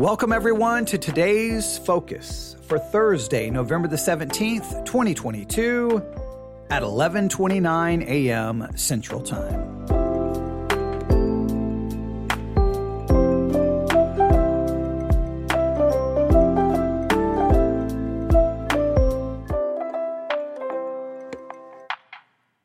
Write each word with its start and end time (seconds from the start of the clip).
Welcome, 0.00 0.32
everyone, 0.32 0.86
to 0.86 0.96
today's 0.96 1.76
focus 1.76 2.56
for 2.62 2.78
Thursday, 2.78 3.50
November 3.50 3.86
the 3.86 3.96
17th, 3.96 4.86
2022, 4.86 6.02
at 6.70 6.82
11:29 6.82 8.08
a.m. 8.08 8.66
Central 8.76 9.20
Time. 9.20 9.84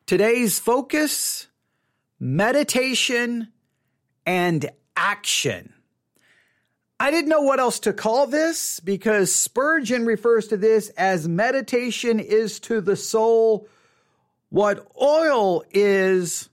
Today's 0.06 0.58
focus 0.58 1.48
meditation 2.18 3.52
and 4.24 4.70
action. 4.96 5.75
I 7.06 7.12
didn't 7.12 7.28
know 7.28 7.42
what 7.42 7.60
else 7.60 7.78
to 7.80 7.92
call 7.92 8.26
this 8.26 8.80
because 8.80 9.32
Spurgeon 9.32 10.06
refers 10.06 10.48
to 10.48 10.56
this 10.56 10.88
as 10.88 11.28
meditation 11.28 12.18
is 12.18 12.58
to 12.58 12.80
the 12.80 12.96
soul 12.96 13.68
what 14.48 14.84
oil 15.00 15.62
is 15.70 16.48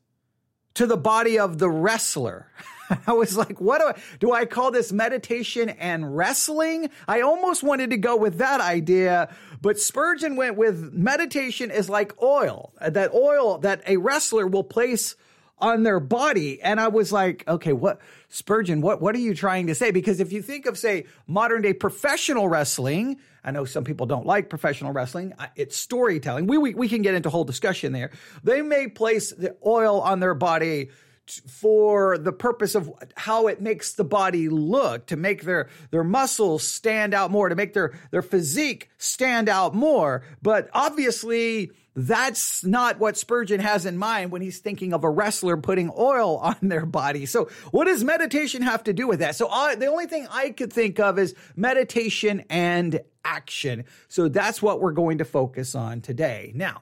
to 0.76 0.86
the 0.86 0.96
body 0.96 1.40
of 1.40 1.58
the 1.58 1.72
wrestler. 1.72 2.52
I 3.08 3.14
was 3.14 3.36
like, 3.36 3.60
what 3.60 3.82
do 3.82 3.88
I, 3.88 4.02
do 4.20 4.32
I 4.32 4.46
call 4.46 4.70
this 4.70 4.92
meditation 4.92 5.70
and 5.70 6.16
wrestling? 6.16 6.92
I 7.08 7.22
almost 7.22 7.64
wanted 7.64 7.90
to 7.90 7.98
go 7.98 8.16
with 8.16 8.38
that 8.38 8.62
idea, 8.62 9.34
but 9.60 9.80
Spurgeon 9.80 10.36
went 10.36 10.56
with 10.56 10.94
meditation 10.94 11.72
is 11.72 11.90
like 11.90 12.22
oil, 12.22 12.74
that 12.80 13.12
oil 13.12 13.58
that 13.58 13.82
a 13.88 13.98
wrestler 13.98 14.46
will 14.46 14.64
place 14.64 15.16
on 15.60 15.84
their 15.84 16.00
body. 16.00 16.62
And 16.62 16.80
I 16.80 16.90
was 16.90 17.12
like, 17.12 17.48
okay, 17.48 17.74
what, 17.74 18.00
Spurgeon, 18.30 18.82
what, 18.82 19.02
what 19.02 19.16
are 19.16 19.20
you 19.20 19.34
trying 19.34 19.68
to 19.68 19.76
say? 19.76 19.92
Because 19.92 20.20
if 20.20 20.32
you 20.32 20.42
think 20.42 20.66
of, 20.66 20.78
say, 20.78 21.06
modern 21.28 21.62
day 21.62 21.74
professional 21.74 22.50
wrestling, 22.50 23.18
I 23.44 23.52
know 23.52 23.66
some 23.66 23.84
people 23.84 24.06
don't 24.06 24.26
like 24.26 24.50
professional 24.50 24.92
wrestling. 24.92 25.34
It's 25.56 25.78
storytelling. 25.78 26.48
We, 26.48 26.58
we, 26.58 26.74
we 26.74 26.90
can 26.90 27.02
get 27.02 27.14
into 27.14 27.30
whole 27.30 27.44
discussion 27.44 27.94
there. 27.94 28.12
They 28.44 28.62
may 28.62 28.88
place 28.88 29.32
the 29.32 29.56
oil 29.66 30.02
on 30.02 30.20
their 30.20 30.34
body 30.34 30.90
for 31.28 32.18
the 32.18 32.34
purpose 32.34 32.76
of 32.76 32.92
how 33.16 33.48
it 33.48 33.62
makes 33.62 33.94
the 33.94 34.04
body 34.04 34.50
look 34.50 35.06
to 35.08 35.16
make 35.16 35.44
their 35.44 35.70
their 35.92 36.04
muscles 36.04 36.68
stand 36.68 37.14
out 37.14 37.32
more 37.32 37.48
to 37.48 37.56
make 37.56 37.74
their 37.74 37.94
their 38.12 38.22
physique 38.22 38.90
stand 38.98 39.48
out 39.48 39.74
more 39.74 40.24
but 40.42 40.70
obviously 40.74 41.72
that's 41.96 42.64
not 42.66 43.00
what 43.00 43.18
Spurgeon 43.18 43.60
has 43.60 43.86
in 43.86 43.98
mind 43.98 44.32
when 44.32 44.42
he's 44.42 44.60
thinking 44.60 44.94
of 44.94 45.04
a 45.04 45.10
wrestler 45.10 45.58
putting 45.58 45.92
oil 45.98 46.38
on 46.42 46.56
their 46.62 46.86
body. 46.86 47.26
So, 47.26 47.50
what 47.72 47.86
does 47.86 48.04
meditation 48.04 48.62
have 48.62 48.84
to 48.86 48.94
do 48.94 49.08
with 49.08 49.20
that? 49.20 49.36
So, 49.36 49.48
I, 49.48 49.76
the 49.76 49.88
only 49.88 50.08
thing 50.08 50.28
I 50.32 50.50
could 50.50 50.74
think 50.74 51.00
of 51.00 51.20
is 51.20 51.36
meditation 51.56 52.46
and 52.50 53.02
action. 53.24 53.86
So, 54.08 54.28
that's 54.28 54.62
what 54.62 54.82
we're 54.82 54.92
going 54.92 55.20
to 55.20 55.26
focus 55.26 55.76
on 55.76 56.02
today. 56.02 56.52
Now, 56.56 56.82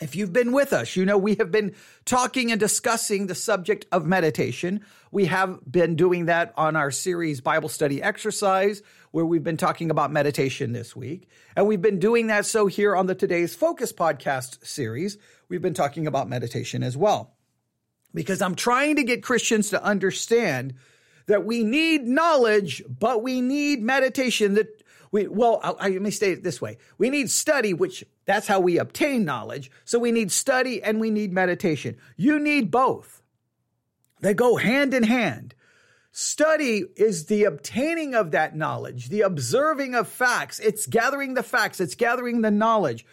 if 0.00 0.16
you've 0.16 0.32
been 0.32 0.52
with 0.52 0.72
us, 0.72 0.96
you 0.96 1.04
know 1.04 1.18
we 1.18 1.34
have 1.36 1.50
been 1.50 1.74
talking 2.04 2.50
and 2.50 2.58
discussing 2.58 3.26
the 3.26 3.34
subject 3.34 3.86
of 3.92 4.06
meditation. 4.06 4.80
We 5.10 5.26
have 5.26 5.60
been 5.70 5.94
doing 5.94 6.26
that 6.26 6.54
on 6.56 6.74
our 6.74 6.90
series 6.90 7.40
Bible 7.40 7.68
study 7.68 8.02
exercise, 8.02 8.82
where 9.10 9.26
we've 9.26 9.44
been 9.44 9.58
talking 9.58 9.90
about 9.90 10.10
meditation 10.10 10.72
this 10.72 10.96
week. 10.96 11.28
And 11.54 11.66
we've 11.66 11.82
been 11.82 11.98
doing 11.98 12.28
that 12.28 12.46
so 12.46 12.66
here 12.66 12.96
on 12.96 13.06
the 13.06 13.14
Today's 13.14 13.54
Focus 13.54 13.92
podcast 13.92 14.64
series, 14.66 15.18
we've 15.48 15.62
been 15.62 15.74
talking 15.74 16.06
about 16.06 16.28
meditation 16.28 16.82
as 16.82 16.96
well. 16.96 17.34
Because 18.14 18.40
I'm 18.42 18.54
trying 18.54 18.96
to 18.96 19.04
get 19.04 19.22
Christians 19.22 19.70
to 19.70 19.84
understand 19.84 20.74
that 21.26 21.44
we 21.44 21.62
need 21.62 22.08
knowledge, 22.08 22.82
but 22.88 23.22
we 23.22 23.40
need 23.40 23.82
meditation 23.82 24.54
that 24.54 24.82
we, 25.12 25.26
well, 25.26 25.60
I, 25.62 25.70
I, 25.70 25.88
let 25.88 26.02
me 26.02 26.10
state 26.10 26.38
it 26.38 26.44
this 26.44 26.60
way. 26.60 26.78
We 26.98 27.10
need 27.10 27.30
study, 27.30 27.74
which 27.74 28.04
that's 28.26 28.46
how 28.46 28.60
we 28.60 28.78
obtain 28.78 29.24
knowledge. 29.24 29.70
So 29.84 29.98
we 29.98 30.12
need 30.12 30.30
study 30.30 30.82
and 30.82 31.00
we 31.00 31.10
need 31.10 31.32
meditation. 31.32 31.96
You 32.16 32.38
need 32.38 32.70
both. 32.70 33.22
They 34.20 34.34
go 34.34 34.56
hand 34.56 34.94
in 34.94 35.02
hand. 35.02 35.54
Study 36.12 36.84
is 36.96 37.26
the 37.26 37.44
obtaining 37.44 38.14
of 38.14 38.32
that 38.32 38.56
knowledge, 38.56 39.08
the 39.08 39.22
observing 39.22 39.94
of 39.94 40.08
facts. 40.08 40.58
It's 40.58 40.86
gathering 40.86 41.34
the 41.34 41.42
facts, 41.42 41.80
it's 41.80 41.94
gathering 41.94 42.42
the 42.42 42.50
knowledge. 42.50 43.06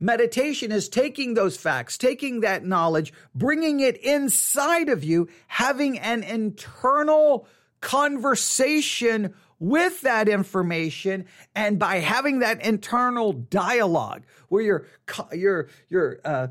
Meditation 0.00 0.70
is 0.70 0.88
taking 0.88 1.34
those 1.34 1.56
facts, 1.56 1.96
taking 1.96 2.40
that 2.40 2.64
knowledge, 2.64 3.12
bringing 3.34 3.80
it 3.80 3.96
inside 3.96 4.88
of 4.88 5.02
you, 5.02 5.28
having 5.46 5.98
an 5.98 6.22
internal 6.22 7.46
conversation 7.80 9.34
with 9.58 10.00
that 10.02 10.28
information 10.28 11.26
and 11.54 11.78
by 11.78 11.96
having 11.96 12.40
that 12.40 12.64
internal 12.64 13.32
dialogue 13.32 14.22
where 14.48 14.62
you're 14.62 14.86
you're 15.32 15.68
you're 15.88 16.20
uh, 16.24 16.48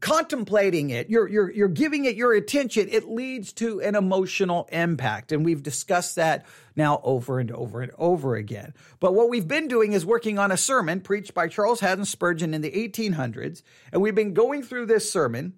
contemplating 0.00 0.90
it 0.90 1.08
you're 1.08 1.28
you're 1.28 1.50
you're 1.50 1.68
giving 1.68 2.04
it 2.04 2.16
your 2.16 2.34
attention 2.34 2.88
it 2.90 3.08
leads 3.08 3.52
to 3.52 3.80
an 3.80 3.94
emotional 3.94 4.68
impact. 4.72 5.32
And 5.32 5.44
we've 5.44 5.62
discussed 5.62 6.16
that 6.16 6.44
now 6.74 7.00
over 7.02 7.38
and 7.38 7.50
over 7.50 7.80
and 7.80 7.92
over 7.98 8.36
again. 8.36 8.74
But 9.00 9.14
what 9.14 9.30
we've 9.30 9.48
been 9.48 9.68
doing 9.68 9.92
is 9.92 10.04
working 10.04 10.38
on 10.38 10.52
a 10.52 10.56
sermon 10.56 11.00
preached 11.00 11.34
by 11.34 11.48
Charles 11.48 11.80
Haddon 11.80 12.04
Spurgeon 12.04 12.54
in 12.54 12.62
the 12.62 12.70
1800s 12.70 13.62
and 13.92 14.02
we've 14.02 14.14
been 14.14 14.34
going 14.34 14.62
through 14.62 14.86
this 14.86 15.10
sermon 15.10 15.54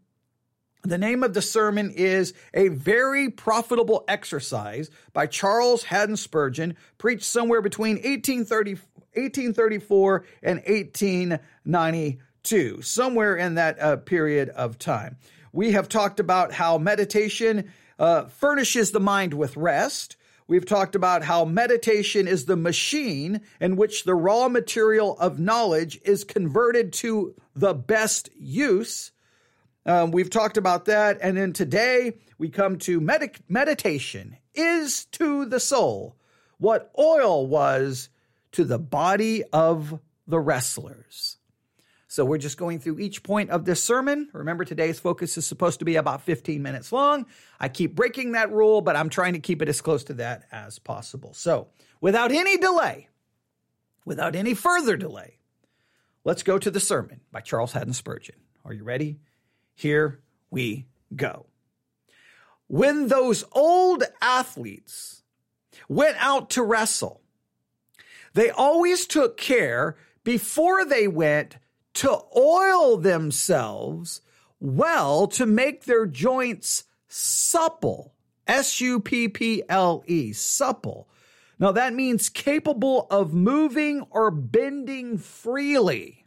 the 0.88 0.98
name 0.98 1.22
of 1.22 1.34
the 1.34 1.42
sermon 1.42 1.90
is 1.90 2.32
A 2.54 2.68
Very 2.68 3.28
Profitable 3.30 4.04
Exercise 4.08 4.90
by 5.12 5.26
Charles 5.26 5.82
Haddon 5.84 6.16
Spurgeon, 6.16 6.74
preached 6.96 7.24
somewhere 7.24 7.60
between 7.60 7.96
1830, 7.96 8.76
1834 9.14 10.24
and 10.42 10.62
1892, 10.66 12.82
somewhere 12.82 13.36
in 13.36 13.56
that 13.56 13.80
uh, 13.80 13.96
period 13.96 14.48
of 14.50 14.78
time. 14.78 15.16
We 15.52 15.72
have 15.72 15.88
talked 15.88 16.20
about 16.20 16.52
how 16.52 16.78
meditation 16.78 17.72
uh, 17.98 18.26
furnishes 18.26 18.92
the 18.92 19.00
mind 19.00 19.34
with 19.34 19.56
rest. 19.56 20.16
We've 20.46 20.64
talked 20.64 20.94
about 20.94 21.24
how 21.24 21.44
meditation 21.44 22.26
is 22.26 22.46
the 22.46 22.56
machine 22.56 23.42
in 23.60 23.76
which 23.76 24.04
the 24.04 24.14
raw 24.14 24.48
material 24.48 25.18
of 25.18 25.38
knowledge 25.38 26.00
is 26.04 26.24
converted 26.24 26.94
to 26.94 27.34
the 27.54 27.74
best 27.74 28.30
use. 28.38 29.12
Um, 29.88 30.10
we've 30.10 30.28
talked 30.28 30.58
about 30.58 30.84
that. 30.84 31.18
And 31.22 31.34
then 31.34 31.54
today 31.54 32.18
we 32.36 32.50
come 32.50 32.76
to 32.80 33.00
med- 33.00 33.40
meditation 33.48 34.36
is 34.54 35.06
to 35.06 35.46
the 35.46 35.58
soul 35.58 36.14
what 36.58 36.92
oil 36.98 37.46
was 37.46 38.10
to 38.52 38.64
the 38.64 38.78
body 38.78 39.44
of 39.44 39.98
the 40.26 40.38
wrestlers. 40.38 41.38
So 42.06 42.24
we're 42.24 42.38
just 42.38 42.58
going 42.58 42.80
through 42.80 42.98
each 42.98 43.22
point 43.22 43.48
of 43.48 43.64
this 43.64 43.82
sermon. 43.82 44.28
Remember, 44.32 44.64
today's 44.64 44.98
focus 44.98 45.38
is 45.38 45.46
supposed 45.46 45.78
to 45.78 45.84
be 45.84 45.96
about 45.96 46.22
15 46.22 46.62
minutes 46.62 46.92
long. 46.92 47.26
I 47.58 47.68
keep 47.68 47.94
breaking 47.94 48.32
that 48.32 48.52
rule, 48.52 48.82
but 48.82 48.96
I'm 48.96 49.08
trying 49.08 49.34
to 49.34 49.40
keep 49.40 49.62
it 49.62 49.68
as 49.68 49.80
close 49.80 50.04
to 50.04 50.14
that 50.14 50.44
as 50.52 50.78
possible. 50.78 51.32
So 51.32 51.68
without 52.00 52.30
any 52.30 52.58
delay, 52.58 53.08
without 54.04 54.34
any 54.34 54.52
further 54.52 54.96
delay, 54.96 55.38
let's 56.24 56.42
go 56.42 56.58
to 56.58 56.70
the 56.70 56.80
sermon 56.80 57.20
by 57.32 57.40
Charles 57.40 57.72
Haddon 57.72 57.94
Spurgeon. 57.94 58.36
Are 58.64 58.72
you 58.72 58.84
ready? 58.84 59.18
Here 59.78 60.18
we 60.50 60.86
go. 61.14 61.46
When 62.66 63.06
those 63.06 63.44
old 63.52 64.02
athletes 64.20 65.22
went 65.88 66.16
out 66.18 66.50
to 66.50 66.64
wrestle, 66.64 67.20
they 68.34 68.50
always 68.50 69.06
took 69.06 69.36
care 69.36 69.96
before 70.24 70.84
they 70.84 71.06
went 71.06 71.58
to 71.94 72.18
oil 72.36 72.96
themselves 72.96 74.20
well 74.58 75.28
to 75.28 75.46
make 75.46 75.84
their 75.84 76.06
joints 76.06 76.82
supple. 77.06 78.14
S 78.48 78.80
U 78.80 78.98
P 78.98 79.28
P 79.28 79.62
L 79.68 80.02
E, 80.08 80.32
supple. 80.32 81.08
Now 81.60 81.70
that 81.70 81.94
means 81.94 82.28
capable 82.28 83.06
of 83.12 83.32
moving 83.32 84.04
or 84.10 84.32
bending 84.32 85.18
freely. 85.18 86.24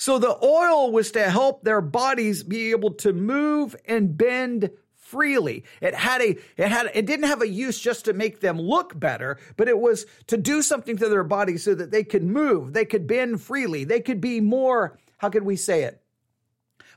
So 0.00 0.18
the 0.18 0.42
oil 0.42 0.90
was 0.90 1.10
to 1.10 1.28
help 1.28 1.62
their 1.62 1.82
bodies 1.82 2.42
be 2.42 2.70
able 2.70 2.92
to 2.92 3.12
move 3.12 3.76
and 3.84 4.16
bend 4.16 4.70
freely. 4.94 5.64
It 5.82 5.94
had 5.94 6.22
a, 6.22 6.38
it 6.56 6.68
had, 6.68 6.90
it 6.94 7.04
didn't 7.04 7.26
have 7.26 7.42
a 7.42 7.48
use 7.48 7.78
just 7.78 8.06
to 8.06 8.14
make 8.14 8.40
them 8.40 8.58
look 8.58 8.98
better, 8.98 9.36
but 9.58 9.68
it 9.68 9.78
was 9.78 10.06
to 10.28 10.38
do 10.38 10.62
something 10.62 10.96
to 10.96 11.10
their 11.10 11.22
body 11.22 11.58
so 11.58 11.74
that 11.74 11.90
they 11.90 12.02
could 12.02 12.22
move, 12.22 12.72
they 12.72 12.86
could 12.86 13.06
bend 13.06 13.42
freely, 13.42 13.84
they 13.84 14.00
could 14.00 14.22
be 14.22 14.40
more, 14.40 14.98
how 15.18 15.28
could 15.28 15.42
we 15.42 15.54
say 15.54 15.82
it? 15.82 16.00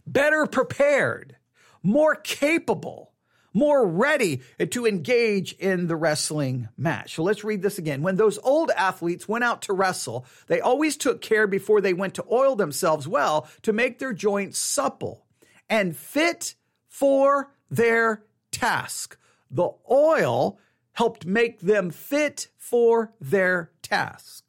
Better 0.08 0.46
prepared, 0.46 1.36
more 1.84 2.16
capable 2.16 3.13
more 3.54 3.88
ready 3.88 4.42
to 4.72 4.86
engage 4.86 5.54
in 5.54 5.88
the 5.88 5.96
wrestling 5.96 6.70
match. 6.78 7.16
So 7.16 7.24
let's 7.24 7.44
read 7.44 7.62
this 7.62 7.78
again. 7.78 8.02
When 8.02 8.16
those 8.16 8.40
old 8.40 8.72
athletes 8.72 9.28
went 9.28 9.44
out 9.44 9.62
to 9.64 9.74
wrestle, 9.74 10.26
they 10.48 10.60
always 10.60 10.98
took 10.98 11.22
care 11.22 11.48
before 11.48 11.80
they 11.80 11.94
went 11.94 12.16
to 12.16 12.26
oil 12.32 12.56
themselves 12.56 13.08
well 13.08 13.48
to 13.62 13.74
make 13.74 14.00
their 14.00 14.14
joints 14.14 14.58
supple 14.58 15.26
and 15.70 15.96
fit 15.96 16.56
for 16.88 17.54
their 17.70 18.24
task. 18.52 19.18
The 19.50 19.70
oil 19.90 20.60
helped 20.94 21.26
make 21.26 21.60
them 21.60 21.90
fit 21.92 22.48
for 22.58 23.14
their 23.20 23.72
task. 23.82 24.46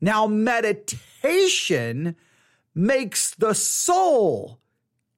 Now, 0.00 0.26
meditation 0.26 2.16
makes 2.74 3.34
the 3.34 3.54
soul 3.54 4.60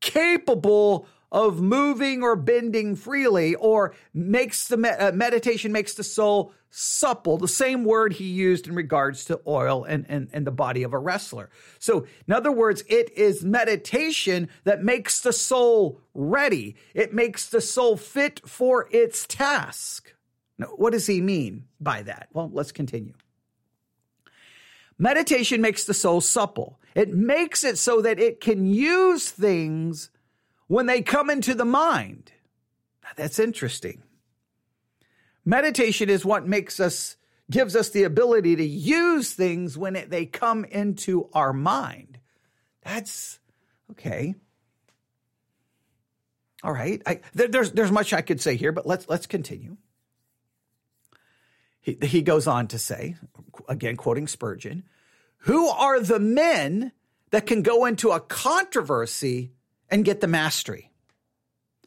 capable 0.00 1.08
of 1.30 1.60
moving 1.60 2.22
or 2.22 2.36
bending 2.36 2.96
freely 2.96 3.54
or 3.54 3.94
makes 4.14 4.68
the 4.68 4.76
uh, 4.76 5.12
meditation 5.12 5.72
makes 5.72 5.94
the 5.94 6.04
soul 6.04 6.52
supple 6.70 7.38
the 7.38 7.48
same 7.48 7.84
word 7.84 8.14
he 8.14 8.24
used 8.24 8.66
in 8.66 8.74
regards 8.74 9.24
to 9.24 9.40
oil 9.46 9.84
and, 9.84 10.04
and, 10.08 10.28
and 10.32 10.46
the 10.46 10.50
body 10.50 10.82
of 10.82 10.92
a 10.92 10.98
wrestler. 10.98 11.50
So 11.78 12.06
in 12.26 12.32
other 12.32 12.52
words 12.52 12.82
it 12.88 13.10
is 13.12 13.44
meditation 13.44 14.48
that 14.64 14.82
makes 14.82 15.20
the 15.20 15.32
soul 15.32 16.00
ready. 16.14 16.76
It 16.94 17.12
makes 17.12 17.48
the 17.48 17.60
soul 17.60 17.96
fit 17.96 18.46
for 18.46 18.88
its 18.90 19.26
task. 19.26 20.14
Now 20.58 20.68
what 20.76 20.92
does 20.92 21.06
he 21.06 21.20
mean 21.20 21.64
by 21.80 22.02
that? 22.02 22.28
Well 22.32 22.50
let's 22.52 22.72
continue. 22.72 23.14
Meditation 24.98 25.60
makes 25.60 25.84
the 25.84 25.94
soul 25.94 26.20
supple. 26.20 26.80
It 26.94 27.14
makes 27.14 27.62
it 27.64 27.78
so 27.78 28.02
that 28.02 28.18
it 28.18 28.40
can 28.40 28.66
use 28.66 29.30
things 29.30 30.10
when 30.68 30.86
they 30.86 31.02
come 31.02 31.28
into 31.28 31.54
the 31.54 31.64
mind. 31.64 32.30
That's 33.16 33.38
interesting. 33.38 34.02
Meditation 35.44 36.10
is 36.10 36.24
what 36.24 36.46
makes 36.46 36.78
us, 36.78 37.16
gives 37.50 37.74
us 37.74 37.88
the 37.88 38.04
ability 38.04 38.56
to 38.56 38.64
use 38.64 39.32
things 39.32 39.76
when 39.76 39.96
it, 39.96 40.10
they 40.10 40.26
come 40.26 40.64
into 40.66 41.28
our 41.32 41.52
mind. 41.52 42.18
That's 42.82 43.40
okay. 43.92 44.34
All 46.62 46.72
right. 46.72 47.02
I, 47.06 47.20
there, 47.34 47.48
there's, 47.48 47.72
there's 47.72 47.90
much 47.90 48.12
I 48.12 48.20
could 48.20 48.40
say 48.40 48.56
here, 48.56 48.72
but 48.72 48.86
let's, 48.86 49.08
let's 49.08 49.26
continue. 49.26 49.78
He, 51.80 51.96
he 52.02 52.22
goes 52.22 52.46
on 52.46 52.68
to 52.68 52.78
say, 52.78 53.16
again, 53.68 53.96
quoting 53.96 54.28
Spurgeon, 54.28 54.84
who 55.38 55.68
are 55.68 56.00
the 56.00 56.20
men 56.20 56.92
that 57.30 57.46
can 57.46 57.62
go 57.62 57.86
into 57.86 58.10
a 58.10 58.20
controversy 58.20 59.52
and 59.90 60.04
get 60.04 60.20
the 60.20 60.26
mastery? 60.26 60.90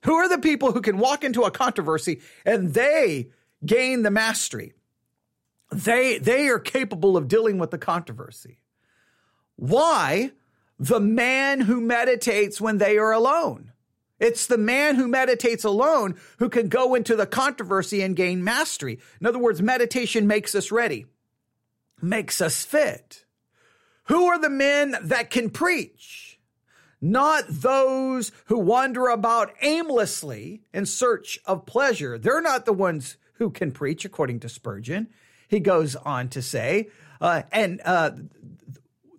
Who 0.03 0.15
are 0.15 0.29
the 0.29 0.39
people 0.39 0.71
who 0.71 0.81
can 0.81 0.97
walk 0.97 1.23
into 1.23 1.43
a 1.43 1.51
controversy 1.51 2.21
and 2.45 2.73
they 2.73 3.29
gain 3.65 4.01
the 4.01 4.11
mastery? 4.11 4.73
They, 5.71 6.17
they 6.17 6.47
are 6.49 6.59
capable 6.59 7.15
of 7.15 7.27
dealing 7.27 7.57
with 7.57 7.71
the 7.71 7.77
controversy. 7.77 8.59
Why? 9.55 10.31
The 10.79 10.99
man 10.99 11.61
who 11.61 11.79
meditates 11.79 12.59
when 12.59 12.79
they 12.79 12.97
are 12.97 13.11
alone. 13.11 13.71
It's 14.19 14.45
the 14.45 14.57
man 14.57 14.95
who 14.95 15.07
meditates 15.07 15.63
alone 15.63 16.15
who 16.37 16.49
can 16.49 16.67
go 16.67 16.93
into 16.93 17.15
the 17.15 17.25
controversy 17.25 18.01
and 18.01 18.15
gain 18.15 18.43
mastery. 18.43 18.99
In 19.19 19.25
other 19.25 19.39
words, 19.39 19.61
meditation 19.61 20.27
makes 20.27 20.53
us 20.53 20.71
ready, 20.71 21.05
makes 22.01 22.41
us 22.41 22.63
fit. 22.63 23.25
Who 24.05 24.25
are 24.25 24.39
the 24.39 24.49
men 24.49 24.95
that 25.01 25.29
can 25.31 25.49
preach? 25.49 26.30
Not 27.01 27.45
those 27.47 28.31
who 28.45 28.59
wander 28.59 29.07
about 29.07 29.53
aimlessly 29.61 30.61
in 30.73 30.85
search 30.85 31.39
of 31.45 31.65
pleasure. 31.65 32.17
They're 32.17 32.41
not 32.41 32.65
the 32.65 32.73
ones 32.73 33.17
who 33.33 33.49
can 33.49 33.71
preach, 33.71 34.05
according 34.05 34.39
to 34.41 34.49
Spurgeon. 34.49 35.07
He 35.47 35.59
goes 35.59 35.95
on 35.95 36.29
to 36.29 36.41
say, 36.41 36.89
uh, 37.19 37.41
and 37.51 37.81
uh, 37.83 38.11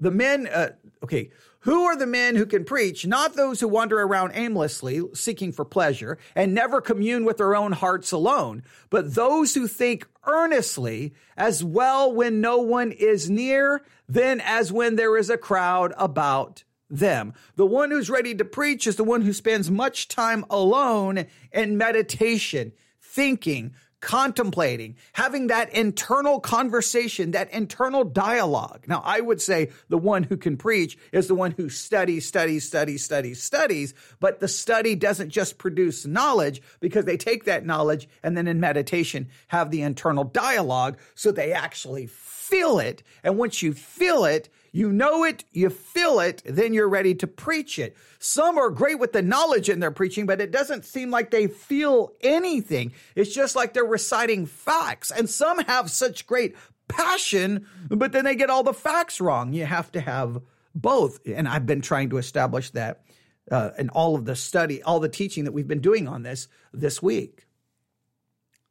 the 0.00 0.12
men, 0.12 0.46
uh, 0.46 0.70
okay, 1.02 1.30
who 1.60 1.84
are 1.84 1.96
the 1.96 2.06
men 2.06 2.34
who 2.34 2.46
can 2.46 2.64
preach? 2.64 3.06
Not 3.06 3.34
those 3.34 3.60
who 3.60 3.68
wander 3.68 4.00
around 4.00 4.32
aimlessly, 4.34 5.00
seeking 5.14 5.52
for 5.52 5.64
pleasure, 5.64 6.18
and 6.34 6.54
never 6.54 6.80
commune 6.80 7.24
with 7.24 7.36
their 7.36 7.54
own 7.54 7.72
hearts 7.72 8.10
alone, 8.10 8.64
but 8.90 9.14
those 9.14 9.54
who 9.54 9.68
think 9.68 10.06
earnestly, 10.26 11.14
as 11.36 11.62
well 11.62 12.12
when 12.12 12.40
no 12.40 12.58
one 12.58 12.90
is 12.90 13.30
near, 13.30 13.84
then 14.08 14.40
as 14.40 14.72
when 14.72 14.96
there 14.96 15.16
is 15.16 15.30
a 15.30 15.38
crowd 15.38 15.92
about 15.96 16.64
them. 16.92 17.32
The 17.56 17.66
one 17.66 17.90
who's 17.90 18.10
ready 18.10 18.34
to 18.34 18.44
preach 18.44 18.86
is 18.86 18.96
the 18.96 19.04
one 19.04 19.22
who 19.22 19.32
spends 19.32 19.70
much 19.70 20.06
time 20.08 20.44
alone 20.50 21.26
in 21.50 21.78
meditation, 21.78 22.72
thinking, 23.00 23.74
contemplating, 24.02 24.96
having 25.12 25.46
that 25.46 25.72
internal 25.72 26.40
conversation, 26.40 27.30
that 27.30 27.50
internal 27.52 28.04
dialogue. 28.04 28.84
Now, 28.88 29.00
I 29.04 29.20
would 29.20 29.40
say 29.40 29.70
the 29.88 29.96
one 29.96 30.24
who 30.24 30.36
can 30.36 30.56
preach 30.56 30.98
is 31.12 31.28
the 31.28 31.36
one 31.36 31.52
who 31.52 31.70
studies, 31.70 32.26
studies, 32.26 32.66
studies, 32.66 33.04
studies, 33.04 33.42
studies, 33.42 33.94
but 34.18 34.40
the 34.40 34.48
study 34.48 34.96
doesn't 34.96 35.30
just 35.30 35.56
produce 35.56 36.04
knowledge 36.04 36.60
because 36.80 37.04
they 37.04 37.16
take 37.16 37.44
that 37.44 37.64
knowledge 37.64 38.08
and 38.24 38.36
then 38.36 38.48
in 38.48 38.58
meditation 38.58 39.28
have 39.48 39.70
the 39.70 39.82
internal 39.82 40.24
dialogue 40.24 40.98
so 41.14 41.30
they 41.30 41.52
actually 41.52 42.08
feel 42.08 42.80
it. 42.80 43.04
And 43.22 43.38
once 43.38 43.62
you 43.62 43.72
feel 43.72 44.24
it, 44.24 44.48
you 44.72 44.90
know 44.90 45.22
it, 45.22 45.44
you 45.52 45.68
feel 45.68 46.18
it, 46.18 46.42
then 46.46 46.72
you're 46.72 46.88
ready 46.88 47.14
to 47.16 47.26
preach 47.26 47.78
it. 47.78 47.94
Some 48.18 48.56
are 48.56 48.70
great 48.70 48.98
with 48.98 49.12
the 49.12 49.20
knowledge 49.20 49.68
in 49.68 49.80
their 49.80 49.90
preaching, 49.90 50.24
but 50.24 50.40
it 50.40 50.50
doesn't 50.50 50.86
seem 50.86 51.10
like 51.10 51.30
they 51.30 51.46
feel 51.46 52.12
anything. 52.22 52.92
It's 53.14 53.34
just 53.34 53.54
like 53.54 53.74
they're 53.74 53.84
reciting 53.84 54.46
facts. 54.46 55.10
And 55.10 55.28
some 55.28 55.58
have 55.64 55.90
such 55.90 56.26
great 56.26 56.56
passion, 56.88 57.66
but 57.90 58.12
then 58.12 58.24
they 58.24 58.34
get 58.34 58.50
all 58.50 58.62
the 58.62 58.72
facts 58.72 59.20
wrong. 59.20 59.52
You 59.52 59.66
have 59.66 59.92
to 59.92 60.00
have 60.00 60.40
both. 60.74 61.20
And 61.26 61.46
I've 61.46 61.66
been 61.66 61.82
trying 61.82 62.08
to 62.10 62.16
establish 62.16 62.70
that 62.70 63.02
uh, 63.50 63.70
in 63.78 63.90
all 63.90 64.14
of 64.14 64.24
the 64.24 64.36
study, 64.36 64.82
all 64.82 65.00
the 65.00 65.08
teaching 65.08 65.44
that 65.44 65.52
we've 65.52 65.68
been 65.68 65.80
doing 65.80 66.08
on 66.08 66.22
this 66.22 66.48
this 66.72 67.02
week. 67.02 67.46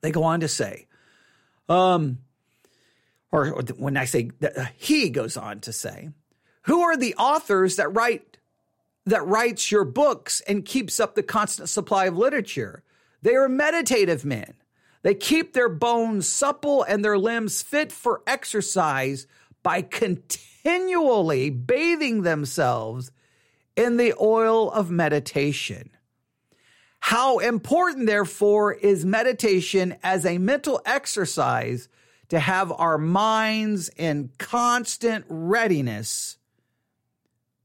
They 0.02 0.12
go 0.12 0.24
on 0.24 0.40
to 0.40 0.48
say, 0.48 0.88
um, 1.70 2.20
or, 3.32 3.62
when 3.78 3.98
I 3.98 4.06
say 4.06 4.32
uh, 4.44 4.66
he 4.76 5.10
goes 5.10 5.38
on 5.38 5.62
to 5.62 5.72
say, 5.72 6.10
who 6.64 6.82
are 6.82 6.98
the 6.98 7.16
authors 7.16 7.78
that 7.78 7.90
write 7.90 8.38
that 9.06 9.26
writes 9.26 9.72
your 9.72 9.84
books 9.84 10.42
and 10.42 10.64
keeps 10.64 11.00
up 11.00 11.16
the 11.16 11.24
constant 11.24 11.70
supply 11.70 12.06
of 12.06 12.18
literature? 12.18 12.84
They 13.22 13.36
are 13.36 13.50
meditative 13.50 14.26
men. 14.26 14.54
They 15.04 15.16
keep 15.16 15.54
their 15.54 15.70
bones 15.70 16.28
supple 16.28 16.84
and 16.84 17.04
their 17.04 17.18
limbs 17.18 17.62
fit 17.62 17.92
for 17.92 18.22
exercise 18.28 19.26
by 19.64 19.82
continually 19.82 21.50
bathing 21.50 22.22
themselves 22.22 23.12
in 23.76 23.98
the 23.98 24.14
oil 24.20 24.70
of 24.72 24.92
meditation. 24.92 25.90
How 27.00 27.40
important, 27.40 28.06
therefore, 28.06 28.74
is 28.74 29.06
meditation 29.06 29.96
as 30.04 30.24
a 30.26 30.38
mental 30.38 30.82
exercise 30.86 31.90
to 32.32 32.40
have 32.40 32.72
our 32.72 32.98
minds 32.98 33.90
in 33.98 34.32
constant 34.38 35.26
readiness 35.28 36.38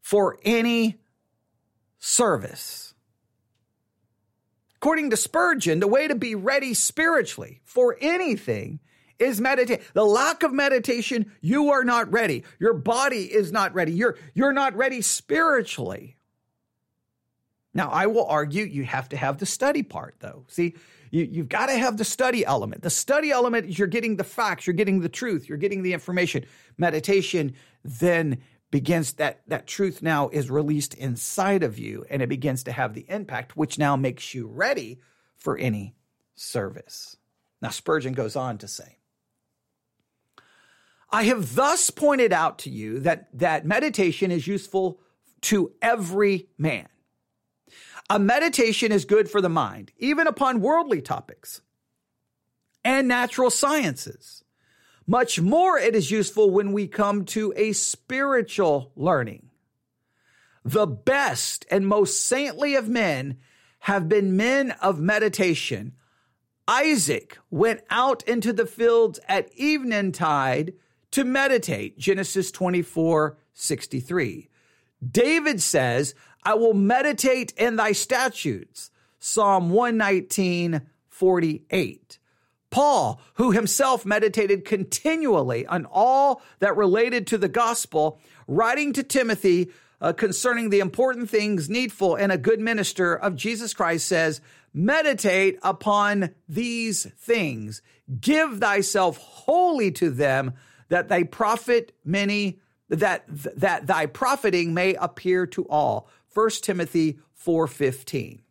for 0.00 0.38
any 0.44 0.96
service. 2.00 2.92
According 4.74 5.10
to 5.10 5.16
Spurgeon, 5.16 5.78
the 5.78 5.86
way 5.86 6.08
to 6.08 6.16
be 6.16 6.34
ready 6.34 6.74
spiritually 6.74 7.60
for 7.62 7.96
anything 8.00 8.80
is 9.20 9.40
meditate. 9.40 9.82
The 9.94 10.04
lack 10.04 10.42
of 10.42 10.52
meditation, 10.52 11.30
you 11.40 11.70
are 11.70 11.84
not 11.84 12.10
ready. 12.10 12.42
Your 12.58 12.74
body 12.74 13.22
is 13.22 13.52
not 13.52 13.72
ready. 13.72 13.92
You're, 13.92 14.18
you're 14.34 14.52
not 14.52 14.76
ready 14.76 15.00
spiritually. 15.00 16.16
Now, 17.72 17.90
I 17.90 18.06
will 18.06 18.26
argue 18.26 18.64
you 18.64 18.82
have 18.82 19.10
to 19.10 19.16
have 19.16 19.38
the 19.38 19.46
study 19.46 19.84
part, 19.84 20.16
though. 20.18 20.44
See, 20.48 20.74
you, 21.16 21.28
you've 21.30 21.48
got 21.48 21.66
to 21.66 21.78
have 21.78 21.96
the 21.96 22.04
study 22.04 22.44
element. 22.44 22.82
The 22.82 22.90
study 22.90 23.30
element 23.30 23.66
is 23.66 23.78
you're 23.78 23.88
getting 23.88 24.16
the 24.16 24.24
facts, 24.24 24.66
you're 24.66 24.74
getting 24.74 25.00
the 25.00 25.08
truth, 25.08 25.48
you're 25.48 25.58
getting 25.58 25.82
the 25.82 25.94
information. 25.94 26.44
Meditation 26.76 27.54
then 27.82 28.38
begins 28.70 29.14
that 29.14 29.40
that 29.46 29.66
truth 29.66 30.02
now 30.02 30.28
is 30.28 30.50
released 30.50 30.92
inside 30.94 31.62
of 31.62 31.78
you 31.78 32.04
and 32.10 32.20
it 32.20 32.28
begins 32.28 32.64
to 32.64 32.72
have 32.72 32.92
the 32.92 33.06
impact 33.08 33.56
which 33.56 33.78
now 33.78 33.96
makes 33.96 34.34
you 34.34 34.46
ready 34.46 35.00
for 35.36 35.56
any 35.56 35.94
service. 36.34 37.16
Now 37.62 37.70
Spurgeon 37.70 38.12
goes 38.12 38.36
on 38.36 38.58
to 38.58 38.68
say, 38.68 38.98
I 41.10 41.22
have 41.24 41.54
thus 41.54 41.88
pointed 41.88 42.32
out 42.32 42.58
to 42.60 42.70
you 42.70 43.00
that 43.00 43.28
that 43.38 43.64
meditation 43.64 44.30
is 44.30 44.46
useful 44.46 45.00
to 45.42 45.72
every 45.80 46.48
man. 46.58 46.88
A 48.08 48.18
meditation 48.18 48.92
is 48.92 49.04
good 49.04 49.30
for 49.30 49.40
the 49.40 49.48
mind, 49.48 49.92
even 49.98 50.26
upon 50.26 50.60
worldly 50.60 51.02
topics 51.02 51.60
and 52.84 53.08
natural 53.08 53.50
sciences. 53.50 54.44
Much 55.06 55.40
more 55.40 55.78
it 55.78 55.94
is 55.94 56.10
useful 56.10 56.50
when 56.50 56.72
we 56.72 56.86
come 56.86 57.24
to 57.24 57.52
a 57.56 57.72
spiritual 57.72 58.92
learning. 58.96 59.50
The 60.64 60.86
best 60.86 61.64
and 61.70 61.86
most 61.86 62.26
saintly 62.26 62.74
of 62.74 62.88
men 62.88 63.38
have 63.80 64.08
been 64.08 64.36
men 64.36 64.72
of 64.82 65.00
meditation. 65.00 65.92
Isaac 66.66 67.38
went 67.50 67.82
out 67.88 68.24
into 68.24 68.52
the 68.52 68.66
fields 68.66 69.20
at 69.28 69.48
eventide 69.56 70.74
to 71.12 71.24
meditate. 71.24 71.98
Genesis 71.98 72.50
24, 72.50 73.38
63. 73.52 74.48
David 75.08 75.62
says, 75.62 76.14
I 76.42 76.54
will 76.54 76.74
meditate 76.74 77.52
in 77.56 77.76
thy 77.76 77.92
statutes. 77.92 78.90
Psalm 79.18 79.70
119, 79.70 80.82
48. 81.08 82.18
Paul, 82.70 83.20
who 83.34 83.52
himself 83.52 84.04
meditated 84.04 84.64
continually 84.64 85.66
on 85.66 85.86
all 85.90 86.42
that 86.58 86.76
related 86.76 87.26
to 87.28 87.38
the 87.38 87.48
gospel, 87.48 88.20
writing 88.46 88.92
to 88.92 89.02
Timothy 89.02 89.70
uh, 90.00 90.12
concerning 90.12 90.70
the 90.70 90.80
important 90.80 91.30
things 91.30 91.70
needful 91.70 92.16
in 92.16 92.30
a 92.30 92.36
good 92.36 92.60
minister 92.60 93.14
of 93.14 93.34
Jesus 93.34 93.72
Christ, 93.72 94.06
says, 94.06 94.40
Meditate 94.74 95.58
upon 95.62 96.34
these 96.48 97.06
things. 97.18 97.80
Give 98.20 98.58
thyself 98.58 99.16
wholly 99.16 99.90
to 99.92 100.10
them, 100.10 100.52
that 100.90 101.08
thy 101.08 101.22
profit 101.22 101.92
many, 102.04 102.60
that, 102.90 103.24
that 103.26 103.86
thy 103.86 104.04
profiting 104.04 104.74
may 104.74 104.94
appear 104.94 105.46
to 105.46 105.66
all. 105.68 106.10
1 106.36 106.50
Timothy 106.60 107.18
4:15. 107.32 108.42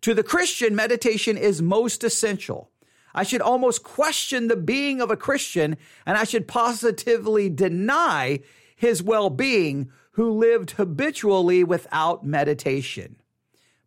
To 0.00 0.12
the 0.12 0.24
Christian, 0.24 0.74
meditation 0.74 1.38
is 1.38 1.62
most 1.62 2.02
essential. 2.02 2.72
I 3.14 3.22
should 3.22 3.40
almost 3.40 3.84
question 3.84 4.48
the 4.48 4.56
being 4.56 5.00
of 5.00 5.08
a 5.08 5.16
Christian, 5.16 5.76
and 6.04 6.18
I 6.18 6.24
should 6.24 6.48
positively 6.48 7.48
deny 7.48 8.40
his 8.74 9.04
well 9.04 9.30
being 9.30 9.92
who 10.14 10.32
lived 10.32 10.72
habitually 10.72 11.62
without 11.62 12.26
meditation. 12.26 13.14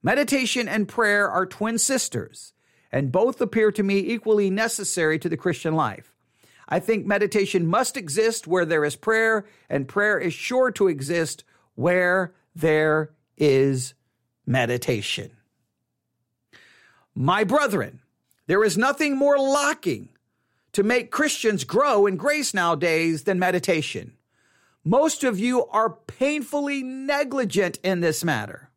Meditation 0.01 0.70
and 0.70 0.88
prayer 0.88 1.30
are 1.30 1.46
twin 1.46 1.77
sisters, 1.77 2.54
and 2.89 3.12
both 3.12 3.42
appear 3.42 3.70
to 3.74 3.84
me 3.84 4.00
equally 4.00 4.50
necessary 4.50 5.20
to 5.20 5.27
the 5.27 5.36
Christian 5.36 5.75
life. 5.75 6.15
I 6.70 6.80
think 6.80 7.06
meditation 7.06 7.68
must 7.68 7.98
exist 7.98 8.48
where 8.48 8.65
there 8.65 8.86
is 8.86 8.96
prayer, 8.96 9.46
and 9.70 9.89
prayer 9.89 10.18
is 10.18 10.34
sure 10.34 10.72
to 10.72 10.88
exist 10.88 11.44
where 11.75 12.34
there 12.56 13.12
is 13.38 13.94
meditation. 14.46 15.32
My 17.13 17.44
brethren, 17.44 18.01
there 18.48 18.63
is 18.63 18.77
nothing 18.77 19.18
more 19.18 19.38
lacking 19.38 20.10
to 20.74 20.84
make 20.84 21.12
Christians 21.12 21.63
grow 21.63 22.06
in 22.06 22.18
grace 22.18 22.54
nowadays 22.54 23.24
than 23.24 23.39
meditation. 23.39 24.18
Most 24.84 25.24
of 25.24 25.39
you 25.39 25.65
are 25.68 25.89
painfully 25.89 26.84
negligent 26.84 27.80
in 27.84 28.01
this 28.01 28.24
matter. 28.24 28.70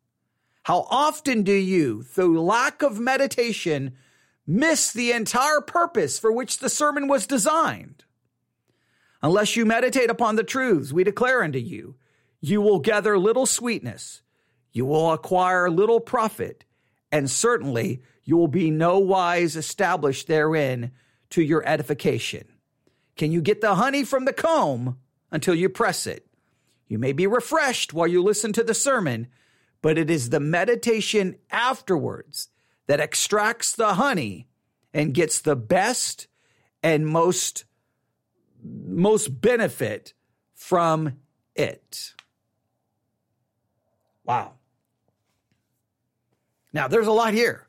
How 0.63 0.87
often 0.89 1.43
do 1.43 1.53
you, 1.53 2.03
through 2.03 2.41
lack 2.41 2.81
of 2.81 2.99
meditation, 2.99 3.95
miss 4.47 4.91
the 4.91 5.11
entire 5.11 5.61
purpose 5.61 6.17
for 6.17 6.31
which 6.31 6.59
the 6.59 6.69
sermon 6.69 7.07
was 7.07 7.27
designed? 7.27 8.05
Unless 9.21 9.55
you 9.55 9.65
meditate 9.65 10.09
upon 10.09 10.35
the 10.35 10.43
truths 10.43 10.93
we 10.93 11.03
declare 11.03 11.43
unto 11.43 11.59
you, 11.59 11.95
you 12.39 12.61
will 12.61 12.79
gather 12.79 13.19
little 13.19 13.45
sweetness, 13.45 14.21
you 14.71 14.85
will 14.85 15.11
acquire 15.11 15.69
little 15.69 15.99
profit, 15.99 16.65
and 17.11 17.29
certainly 17.29 18.01
you 18.23 18.37
will 18.37 18.47
be 18.47 18.69
no 18.69 18.99
wise 18.99 19.55
established 19.55 20.27
therein 20.27 20.91
to 21.31 21.41
your 21.41 21.67
edification. 21.67 22.47
Can 23.15 23.31
you 23.31 23.41
get 23.41 23.61
the 23.61 23.75
honey 23.75 24.03
from 24.03 24.25
the 24.25 24.33
comb? 24.33 24.97
until 25.31 25.55
you 25.55 25.69
press 25.69 26.07
it. 26.07 26.25
You 26.87 26.97
may 26.97 27.13
be 27.13 27.27
refreshed 27.27 27.93
while 27.93 28.07
you 28.07 28.23
listen 28.23 28.53
to 28.53 28.63
the 28.63 28.73
sermon, 28.73 29.27
but 29.81 29.97
it 29.97 30.09
is 30.09 30.29
the 30.29 30.39
meditation 30.39 31.35
afterwards 31.51 32.49
that 32.87 32.99
extracts 32.99 33.71
the 33.71 33.95
honey 33.95 34.47
and 34.93 35.13
gets 35.13 35.39
the 35.41 35.55
best 35.55 36.27
and 36.81 37.05
most 37.05 37.65
most 38.61 39.39
benefit 39.39 40.13
from 40.53 41.13
it. 41.55 42.13
Wow. 44.25 44.53
Now, 46.73 46.87
there's 46.87 47.07
a 47.07 47.11
lot 47.11 47.33
here. 47.33 47.67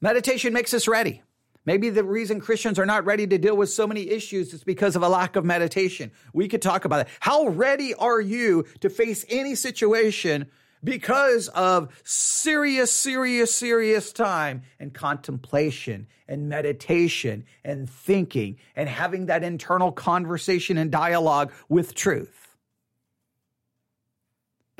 Meditation 0.00 0.52
makes 0.52 0.72
us 0.72 0.88
ready. 0.88 1.22
Maybe 1.66 1.90
the 1.90 2.04
reason 2.04 2.40
Christians 2.40 2.78
are 2.78 2.86
not 2.86 3.04
ready 3.04 3.26
to 3.26 3.36
deal 3.36 3.56
with 3.56 3.70
so 3.70 3.86
many 3.86 4.08
issues 4.08 4.54
is 4.54 4.64
because 4.64 4.96
of 4.96 5.02
a 5.02 5.08
lack 5.08 5.36
of 5.36 5.44
meditation. 5.44 6.10
We 6.32 6.48
could 6.48 6.62
talk 6.62 6.86
about 6.86 7.00
it. 7.00 7.08
How 7.20 7.48
ready 7.48 7.94
are 7.94 8.20
you 8.20 8.64
to 8.80 8.88
face 8.88 9.26
any 9.28 9.54
situation 9.54 10.46
because 10.82 11.48
of 11.48 11.92
serious, 12.02 12.90
serious, 12.90 13.54
serious 13.54 14.12
time 14.12 14.62
and 14.78 14.94
contemplation 14.94 16.06
and 16.26 16.48
meditation 16.48 17.44
and 17.62 17.90
thinking 17.90 18.56
and 18.74 18.88
having 18.88 19.26
that 19.26 19.44
internal 19.44 19.92
conversation 19.92 20.78
and 20.78 20.90
dialogue 20.90 21.52
with 21.68 21.94
truth? 21.94 22.49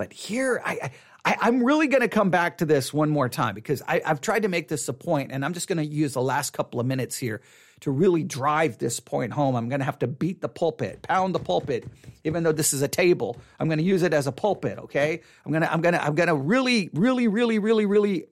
But 0.01 0.15
here, 0.15 0.63
I, 0.65 0.93
I 1.27 1.49
am 1.49 1.63
really 1.63 1.87
going 1.87 2.01
to 2.01 2.09
come 2.09 2.31
back 2.31 2.57
to 2.59 2.65
this 2.65 2.91
one 2.91 3.11
more 3.11 3.29
time 3.29 3.55
because 3.55 3.83
I, 3.87 4.01
I've 4.03 4.23
tried 4.23 4.45
to 4.45 4.49
make 4.49 4.69
this 4.69 4.89
a 4.89 4.95
point, 4.95 5.31
and 5.31 5.45
I'm 5.45 5.53
just 5.53 5.69
going 5.69 5.77
to 5.77 5.85
use 5.85 6.15
the 6.15 6.23
last 6.23 6.55
couple 6.55 6.81
of 6.81 6.87
minutes 6.87 7.19
here 7.19 7.43
to 7.81 7.91
really 7.91 8.25
drive 8.25 8.79
this 8.79 8.99
point 8.99 9.35
home. 9.35 9.57
I'm 9.57 9.69
going 9.69 9.81
to 9.81 9.85
have 9.85 9.99
to 9.99 10.07
beat 10.07 10.41
the 10.41 10.49
pulpit, 10.49 11.03
pound 11.03 11.35
the 11.35 11.39
pulpit, 11.39 11.87
even 12.25 12.45
though 12.45 12.53
this 12.53 12.73
is 12.73 12.81
a 12.81 12.89
table. 12.89 13.37
I'm 13.59 13.69
going 13.69 13.77
to 13.77 13.85
use 13.85 14.03
it 14.03 14.15
as 14.15 14.27
a 14.27 14.33
pulpit. 14.33 14.79
Okay, 14.79 15.21
I'm 15.45 15.53
gonna, 15.53 15.69
I'm 15.71 15.83
gonna, 15.83 15.99
I'm 15.99 16.15
gonna 16.15 16.35
really, 16.35 16.89
really, 16.95 17.29
really, 17.29 17.59
really, 17.59 17.85
really 17.85 18.25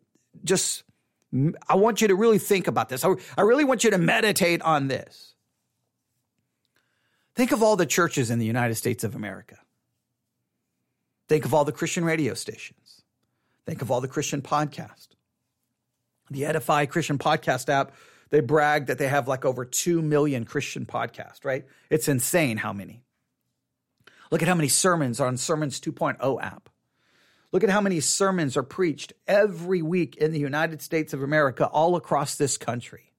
just. 0.44 0.84
I 1.68 1.74
want 1.74 2.00
you 2.00 2.08
to 2.08 2.14
really 2.14 2.38
think 2.38 2.66
about 2.66 2.88
this. 2.88 3.04
I, 3.04 3.12
I 3.36 3.42
really 3.42 3.64
want 3.64 3.84
you 3.84 3.90
to 3.90 3.98
meditate 3.98 4.62
on 4.62 4.88
this. 4.88 5.34
Think 7.34 7.52
of 7.52 7.62
all 7.62 7.76
the 7.76 7.84
churches 7.84 8.30
in 8.30 8.38
the 8.38 8.46
United 8.46 8.76
States 8.76 9.04
of 9.04 9.14
America. 9.14 9.58
Think 11.28 11.44
of 11.44 11.54
all 11.54 11.64
the 11.64 11.72
Christian 11.72 12.04
radio 12.04 12.34
stations. 12.34 13.02
Think 13.66 13.82
of 13.82 13.90
all 13.90 14.00
the 14.00 14.08
Christian 14.08 14.40
podcasts. 14.40 15.08
The 16.30 16.46
Edify 16.46 16.86
Christian 16.86 17.18
podcast 17.18 17.68
app, 17.68 17.92
they 18.30 18.40
brag 18.40 18.86
that 18.86 18.98
they 18.98 19.08
have 19.08 19.28
like 19.28 19.44
over 19.44 19.64
2 19.64 20.02
million 20.02 20.44
Christian 20.44 20.86
podcasts, 20.86 21.44
right? 21.44 21.66
It's 21.90 22.08
insane 22.08 22.56
how 22.56 22.72
many. 22.72 23.02
Look 24.30 24.42
at 24.42 24.48
how 24.48 24.54
many 24.54 24.68
sermons 24.68 25.20
are 25.20 25.28
on 25.28 25.36
Sermons 25.36 25.80
2.0 25.80 26.42
app. 26.42 26.68
Look 27.50 27.64
at 27.64 27.70
how 27.70 27.80
many 27.80 28.00
sermons 28.00 28.56
are 28.58 28.62
preached 28.62 29.14
every 29.26 29.80
week 29.80 30.16
in 30.16 30.32
the 30.32 30.38
United 30.38 30.82
States 30.82 31.14
of 31.14 31.22
America, 31.22 31.66
all 31.66 31.96
across 31.96 32.34
this 32.34 32.58
country. 32.58 33.12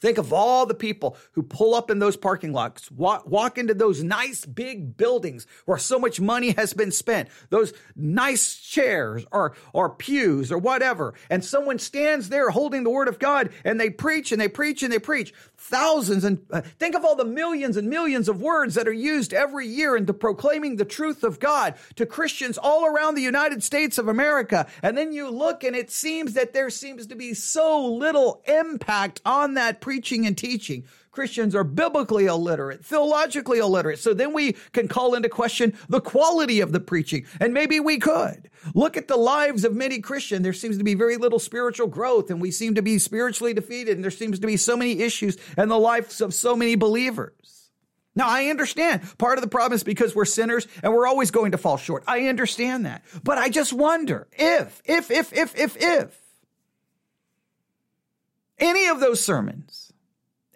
Think 0.00 0.18
of 0.18 0.32
all 0.32 0.64
the 0.64 0.74
people 0.74 1.16
who 1.32 1.42
pull 1.42 1.74
up 1.74 1.90
in 1.90 1.98
those 1.98 2.16
parking 2.16 2.52
lots, 2.52 2.90
walk, 2.90 3.28
walk 3.28 3.58
into 3.58 3.74
those 3.74 4.02
nice 4.02 4.46
big 4.46 4.96
buildings 4.96 5.46
where 5.66 5.78
so 5.78 5.98
much 5.98 6.20
money 6.20 6.52
has 6.52 6.72
been 6.72 6.90
spent, 6.90 7.28
those 7.50 7.72
nice 7.94 8.56
chairs 8.56 9.26
or, 9.30 9.54
or 9.72 9.90
pews 9.90 10.50
or 10.50 10.58
whatever. 10.58 11.14
And 11.28 11.44
someone 11.44 11.78
stands 11.78 12.30
there 12.30 12.50
holding 12.50 12.82
the 12.82 12.90
word 12.90 13.08
of 13.08 13.18
God 13.18 13.50
and 13.64 13.78
they 13.78 13.90
preach 13.90 14.32
and 14.32 14.40
they 14.40 14.48
preach 14.48 14.82
and 14.82 14.92
they 14.92 14.98
preach 14.98 15.34
thousands 15.60 16.24
and 16.24 16.44
uh, 16.50 16.62
think 16.78 16.94
of 16.94 17.04
all 17.04 17.14
the 17.14 17.24
millions 17.24 17.76
and 17.76 17.88
millions 17.88 18.28
of 18.28 18.40
words 18.40 18.74
that 18.74 18.88
are 18.88 18.92
used 18.92 19.34
every 19.34 19.66
year 19.66 19.94
into 19.94 20.14
proclaiming 20.14 20.76
the 20.76 20.84
truth 20.86 21.22
of 21.22 21.38
God 21.38 21.74
to 21.96 22.06
Christians 22.06 22.56
all 22.56 22.86
around 22.86 23.14
the 23.14 23.22
United 23.22 23.62
States 23.62 23.98
of 23.98 24.08
America. 24.08 24.66
And 24.82 24.96
then 24.96 25.12
you 25.12 25.30
look 25.30 25.62
and 25.62 25.76
it 25.76 25.90
seems 25.90 26.32
that 26.32 26.54
there 26.54 26.70
seems 26.70 27.06
to 27.08 27.14
be 27.14 27.34
so 27.34 27.86
little 27.86 28.42
impact 28.46 29.20
on 29.26 29.54
that 29.54 29.80
preaching 29.80 30.26
and 30.26 30.36
teaching. 30.36 30.84
Christians 31.10 31.54
are 31.54 31.64
biblically 31.64 32.26
illiterate, 32.26 32.84
theologically 32.84 33.58
illiterate. 33.58 33.98
So 33.98 34.14
then 34.14 34.32
we 34.32 34.52
can 34.72 34.86
call 34.86 35.14
into 35.14 35.28
question 35.28 35.76
the 35.88 36.00
quality 36.00 36.60
of 36.60 36.72
the 36.72 36.80
preaching. 36.80 37.26
And 37.40 37.52
maybe 37.52 37.80
we 37.80 37.98
could. 37.98 38.48
Look 38.74 38.96
at 38.96 39.08
the 39.08 39.16
lives 39.16 39.64
of 39.64 39.74
many 39.74 39.98
Christians. 39.98 40.42
There 40.42 40.52
seems 40.52 40.78
to 40.78 40.84
be 40.84 40.94
very 40.94 41.16
little 41.16 41.38
spiritual 41.38 41.88
growth, 41.88 42.30
and 42.30 42.40
we 42.40 42.50
seem 42.50 42.76
to 42.76 42.82
be 42.82 42.98
spiritually 42.98 43.54
defeated, 43.54 43.96
and 43.96 44.04
there 44.04 44.10
seems 44.10 44.38
to 44.38 44.46
be 44.46 44.56
so 44.56 44.76
many 44.76 45.00
issues 45.00 45.36
in 45.58 45.68
the 45.68 45.78
lives 45.78 46.20
of 46.20 46.32
so 46.32 46.54
many 46.54 46.76
believers. 46.76 47.70
Now, 48.14 48.28
I 48.28 48.46
understand 48.46 49.02
part 49.18 49.38
of 49.38 49.42
the 49.42 49.48
problem 49.48 49.76
is 49.76 49.84
because 49.84 50.14
we're 50.14 50.24
sinners 50.24 50.66
and 50.82 50.92
we're 50.92 51.06
always 51.06 51.30
going 51.30 51.52
to 51.52 51.58
fall 51.58 51.76
short. 51.76 52.04
I 52.06 52.26
understand 52.26 52.84
that. 52.86 53.02
But 53.22 53.38
I 53.38 53.48
just 53.48 53.72
wonder 53.72 54.26
if, 54.32 54.82
if, 54.84 55.10
if, 55.10 55.32
if, 55.32 55.56
if, 55.56 55.76
if 55.80 56.20
any 58.58 58.88
of 58.88 59.00
those 59.00 59.24
sermons, 59.24 59.79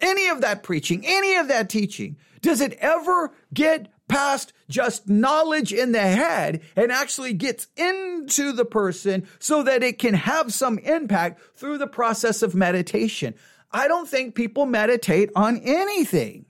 any 0.01 0.27
of 0.27 0.41
that 0.41 0.63
preaching, 0.63 1.03
any 1.05 1.35
of 1.35 1.47
that 1.47 1.69
teaching, 1.69 2.17
does 2.41 2.61
it 2.61 2.73
ever 2.79 3.33
get 3.53 3.91
past 4.07 4.53
just 4.69 5.09
knowledge 5.09 5.73
in 5.73 5.91
the 5.91 5.99
head 5.99 6.61
and 6.75 6.91
actually 6.91 7.33
gets 7.33 7.67
into 7.75 8.51
the 8.51 8.65
person 8.65 9.27
so 9.39 9.63
that 9.63 9.83
it 9.83 9.97
can 9.97 10.13
have 10.13 10.53
some 10.53 10.77
impact 10.79 11.41
through 11.55 11.77
the 11.77 11.87
process 11.87 12.41
of 12.41 12.55
meditation? 12.55 13.33
I 13.71 13.87
don't 13.87 14.07
think 14.07 14.35
people 14.35 14.65
meditate 14.65 15.31
on 15.35 15.57
anything. 15.63 16.44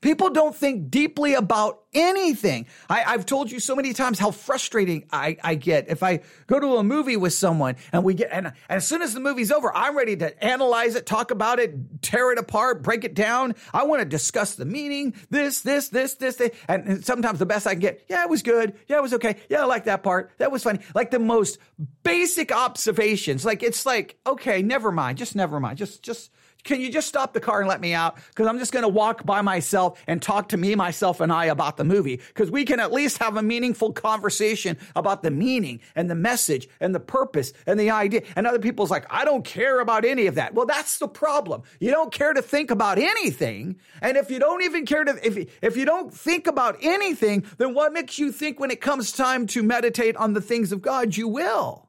People 0.00 0.30
don't 0.30 0.54
think 0.54 0.90
deeply 0.90 1.34
about 1.34 1.80
anything. 1.94 2.66
I, 2.88 3.00
have 3.00 3.24
told 3.24 3.50
you 3.50 3.58
so 3.60 3.74
many 3.74 3.92
times 3.92 4.18
how 4.18 4.30
frustrating 4.30 5.06
I, 5.10 5.38
I 5.42 5.54
get 5.54 5.88
if 5.88 6.02
I 6.02 6.20
go 6.46 6.60
to 6.60 6.76
a 6.76 6.84
movie 6.84 7.16
with 7.16 7.32
someone 7.32 7.76
and 7.92 8.04
we 8.04 8.14
get, 8.14 8.28
and, 8.30 8.46
and 8.46 8.54
as 8.68 8.86
soon 8.86 9.00
as 9.02 9.14
the 9.14 9.20
movie's 9.20 9.50
over, 9.50 9.74
I'm 9.74 9.96
ready 9.96 10.16
to 10.16 10.44
analyze 10.44 10.94
it, 10.94 11.06
talk 11.06 11.30
about 11.30 11.58
it, 11.58 12.02
tear 12.02 12.30
it 12.32 12.38
apart, 12.38 12.82
break 12.82 13.04
it 13.04 13.14
down. 13.14 13.54
I 13.72 13.84
want 13.84 14.00
to 14.00 14.04
discuss 14.04 14.54
the 14.54 14.66
meaning, 14.66 15.14
this, 15.30 15.62
this, 15.62 15.88
this, 15.88 16.14
this, 16.14 16.36
this. 16.36 16.50
And 16.68 17.04
sometimes 17.04 17.38
the 17.38 17.46
best 17.46 17.66
I 17.66 17.72
can 17.72 17.80
get, 17.80 18.04
yeah, 18.08 18.22
it 18.22 18.30
was 18.30 18.42
good. 18.42 18.74
Yeah, 18.88 18.98
it 18.98 19.02
was 19.02 19.14
okay. 19.14 19.36
Yeah, 19.48 19.62
I 19.62 19.64
like 19.64 19.84
that 19.84 20.02
part. 20.02 20.30
That 20.38 20.52
was 20.52 20.62
funny. 20.62 20.80
Like 20.94 21.10
the 21.10 21.18
most 21.18 21.58
basic 22.02 22.52
observations. 22.52 23.44
Like 23.44 23.62
it's 23.62 23.86
like, 23.86 24.18
okay, 24.26 24.62
never 24.62 24.92
mind. 24.92 25.18
Just 25.18 25.34
never 25.34 25.58
mind. 25.58 25.78
Just, 25.78 26.02
just, 26.02 26.30
can 26.66 26.80
you 26.80 26.90
just 26.90 27.08
stop 27.08 27.32
the 27.32 27.40
car 27.40 27.60
and 27.60 27.68
let 27.68 27.80
me 27.80 27.94
out? 27.94 28.16
Because 28.28 28.46
I'm 28.46 28.58
just 28.58 28.72
going 28.72 28.82
to 28.82 28.88
walk 28.88 29.24
by 29.24 29.40
myself 29.40 30.02
and 30.06 30.20
talk 30.20 30.50
to 30.50 30.56
me, 30.56 30.74
myself, 30.74 31.20
and 31.20 31.32
I 31.32 31.46
about 31.46 31.76
the 31.76 31.84
movie. 31.84 32.16
Because 32.16 32.50
we 32.50 32.64
can 32.64 32.80
at 32.80 32.92
least 32.92 33.18
have 33.18 33.36
a 33.36 33.42
meaningful 33.42 33.92
conversation 33.92 34.76
about 34.94 35.22
the 35.22 35.30
meaning 35.30 35.80
and 35.94 36.10
the 36.10 36.14
message 36.14 36.68
and 36.80 36.94
the 36.94 37.00
purpose 37.00 37.52
and 37.66 37.78
the 37.80 37.90
idea. 37.90 38.22
And 38.34 38.46
other 38.46 38.58
people's 38.58 38.90
like, 38.90 39.06
I 39.08 39.24
don't 39.24 39.44
care 39.44 39.80
about 39.80 40.04
any 40.04 40.26
of 40.26 40.34
that. 40.34 40.54
Well, 40.54 40.66
that's 40.66 40.98
the 40.98 41.08
problem. 41.08 41.62
You 41.80 41.92
don't 41.92 42.12
care 42.12 42.34
to 42.34 42.42
think 42.42 42.70
about 42.70 42.98
anything. 42.98 43.76
And 44.02 44.16
if 44.16 44.30
you 44.30 44.40
don't 44.40 44.62
even 44.62 44.84
care 44.84 45.04
to, 45.04 45.18
if, 45.26 45.48
if 45.62 45.76
you 45.76 45.86
don't 45.86 46.12
think 46.12 46.46
about 46.46 46.76
anything, 46.82 47.46
then 47.58 47.72
what 47.74 47.92
makes 47.92 48.18
you 48.18 48.32
think 48.32 48.58
when 48.58 48.72
it 48.72 48.80
comes 48.80 49.12
time 49.12 49.46
to 49.48 49.62
meditate 49.62 50.16
on 50.16 50.32
the 50.32 50.40
things 50.40 50.72
of 50.72 50.82
God, 50.82 51.16
you 51.16 51.28
will? 51.28 51.88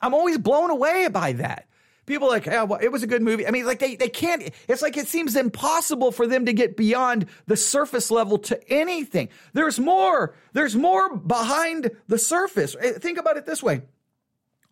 I'm 0.00 0.14
always 0.14 0.38
blown 0.38 0.70
away 0.70 1.08
by 1.08 1.32
that 1.32 1.67
people 2.08 2.26
like, 2.26 2.48
oh, 2.48 2.64
well, 2.64 2.80
it 2.82 2.90
was 2.90 3.02
a 3.02 3.06
good 3.06 3.22
movie. 3.22 3.46
I 3.46 3.50
mean, 3.50 3.66
like 3.66 3.78
they, 3.78 3.94
they 3.94 4.08
can't, 4.08 4.50
it's 4.66 4.82
like 4.82 4.96
it 4.96 5.06
seems 5.06 5.36
impossible 5.36 6.10
for 6.10 6.26
them 6.26 6.46
to 6.46 6.52
get 6.52 6.76
beyond 6.76 7.26
the 7.46 7.56
surface 7.56 8.10
level 8.10 8.38
to 8.38 8.72
anything. 8.72 9.28
There's 9.52 9.78
more, 9.78 10.34
there's 10.54 10.74
more 10.74 11.16
behind 11.16 11.90
the 12.08 12.18
surface. 12.18 12.74
Eh, 12.80 12.94
think 12.94 13.18
about 13.18 13.36
it 13.36 13.46
this 13.46 13.62
way. 13.62 13.82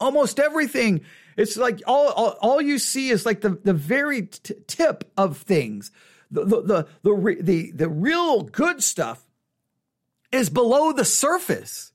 Almost 0.00 0.40
everything, 0.40 1.02
it's 1.36 1.56
like 1.56 1.82
all, 1.86 2.08
all, 2.08 2.38
all 2.40 2.60
you 2.60 2.78
see 2.78 3.10
is 3.10 3.24
like 3.24 3.42
the, 3.42 3.50
the 3.62 3.74
very 3.74 4.22
t- 4.22 4.54
tip 4.66 5.04
of 5.16 5.38
things. 5.38 5.92
The, 6.30 6.44
the, 6.44 6.62
the, 6.62 6.86
the, 7.02 7.36
the, 7.42 7.70
the 7.72 7.88
real 7.88 8.42
good 8.42 8.82
stuff 8.82 9.24
is 10.32 10.50
below 10.50 10.92
the 10.92 11.04
surface. 11.04 11.92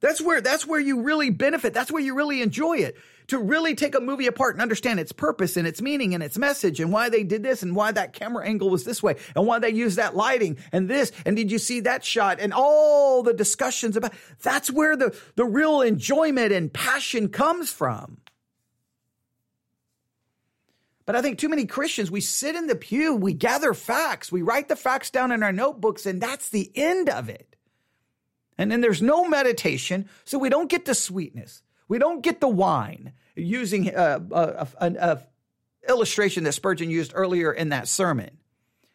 That's 0.00 0.20
where, 0.20 0.40
that's 0.40 0.66
where 0.66 0.80
you 0.80 1.02
really 1.02 1.30
benefit. 1.30 1.74
That's 1.74 1.92
where 1.92 2.02
you 2.02 2.14
really 2.14 2.42
enjoy 2.42 2.78
it 2.78 2.96
to 3.28 3.38
really 3.38 3.74
take 3.74 3.94
a 3.94 4.00
movie 4.00 4.26
apart 4.26 4.54
and 4.54 4.62
understand 4.62 5.00
its 5.00 5.12
purpose 5.12 5.56
and 5.56 5.66
its 5.66 5.80
meaning 5.80 6.14
and 6.14 6.22
its 6.22 6.36
message 6.38 6.80
and 6.80 6.92
why 6.92 7.08
they 7.08 7.24
did 7.24 7.42
this 7.42 7.62
and 7.62 7.74
why 7.74 7.90
that 7.92 8.12
camera 8.12 8.46
angle 8.46 8.70
was 8.70 8.84
this 8.84 9.02
way 9.02 9.16
and 9.34 9.46
why 9.46 9.58
they 9.58 9.70
used 9.70 9.96
that 9.96 10.16
lighting 10.16 10.58
and 10.72 10.88
this 10.88 11.12
and 11.24 11.36
did 11.36 11.50
you 11.50 11.58
see 11.58 11.80
that 11.80 12.04
shot 12.04 12.38
and 12.40 12.52
all 12.52 13.22
the 13.22 13.34
discussions 13.34 13.96
about 13.96 14.12
that's 14.42 14.70
where 14.70 14.96
the, 14.96 15.16
the 15.36 15.44
real 15.44 15.80
enjoyment 15.80 16.52
and 16.52 16.72
passion 16.72 17.28
comes 17.28 17.70
from. 17.72 18.18
But 21.06 21.16
I 21.16 21.22
think 21.22 21.38
too 21.38 21.50
many 21.50 21.66
Christians, 21.66 22.10
we 22.10 22.22
sit 22.22 22.54
in 22.54 22.66
the 22.66 22.74
pew, 22.74 23.14
we 23.14 23.34
gather 23.34 23.74
facts, 23.74 24.32
we 24.32 24.40
write 24.40 24.68
the 24.68 24.76
facts 24.76 25.10
down 25.10 25.32
in 25.32 25.42
our 25.42 25.52
notebooks, 25.52 26.06
and 26.06 26.20
that's 26.20 26.48
the 26.48 26.70
end 26.74 27.10
of 27.10 27.28
it. 27.28 27.56
And 28.56 28.70
then 28.70 28.80
there's 28.80 29.02
no 29.02 29.28
meditation, 29.28 30.08
so 30.24 30.38
we 30.38 30.48
don't 30.48 30.70
get 30.70 30.86
the 30.86 30.94
sweetness. 30.94 31.62
We 31.88 31.98
don't 31.98 32.22
get 32.22 32.40
the 32.40 32.48
wine 32.48 33.12
using 33.36 33.94
uh, 33.94 34.20
a, 34.30 34.68
a, 34.80 34.92
a, 34.98 35.22
illustration 35.88 36.44
that 36.44 36.52
Spurgeon 36.52 36.90
used 36.90 37.12
earlier 37.14 37.52
in 37.52 37.70
that 37.70 37.88
sermon. 37.88 38.38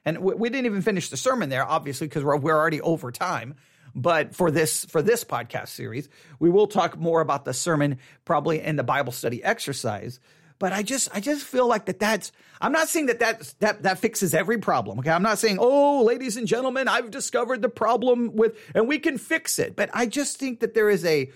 And 0.05 0.19
we, 0.19 0.33
we 0.33 0.49
didn't 0.49 0.65
even 0.65 0.81
finish 0.81 1.09
the 1.09 1.17
sermon 1.17 1.49
there, 1.49 1.65
obviously, 1.65 2.07
because 2.07 2.23
we're, 2.23 2.37
we're 2.37 2.57
already 2.57 2.81
over 2.81 3.11
time. 3.11 3.55
But 3.95 4.35
for 4.35 4.51
this 4.51 4.85
for 4.85 5.01
this 5.01 5.23
podcast 5.23 5.69
series, 5.69 6.09
we 6.39 6.49
will 6.49 6.67
talk 6.67 6.97
more 6.97 7.21
about 7.21 7.45
the 7.45 7.53
sermon 7.53 7.97
probably 8.23 8.61
in 8.61 8.75
the 8.75 8.83
Bible 8.83 9.11
study 9.11 9.43
exercise. 9.43 10.19
But 10.59 10.73
I 10.73 10.83
just 10.83 11.09
I 11.13 11.19
just 11.19 11.43
feel 11.45 11.67
like 11.67 11.85
that 11.85 11.99
that's 11.99 12.31
I'm 12.61 12.71
not 12.71 12.89
saying 12.89 13.07
that 13.07 13.19
that 13.19 13.53
that 13.59 13.83
that 13.83 13.99
fixes 13.99 14.33
every 14.33 14.57
problem. 14.57 14.99
Okay, 14.99 15.09
I'm 15.09 15.23
not 15.23 15.39
saying 15.39 15.57
oh, 15.59 16.03
ladies 16.03 16.37
and 16.37 16.47
gentlemen, 16.47 16.87
I've 16.87 17.11
discovered 17.11 17.61
the 17.61 17.69
problem 17.69 18.35
with 18.35 18.57
and 18.75 18.87
we 18.87 18.99
can 18.99 19.17
fix 19.17 19.57
it. 19.57 19.75
But 19.75 19.89
I 19.93 20.05
just 20.05 20.37
think 20.37 20.59
that 20.59 20.73
there 20.73 20.89
is 20.89 21.03
a 21.05 21.31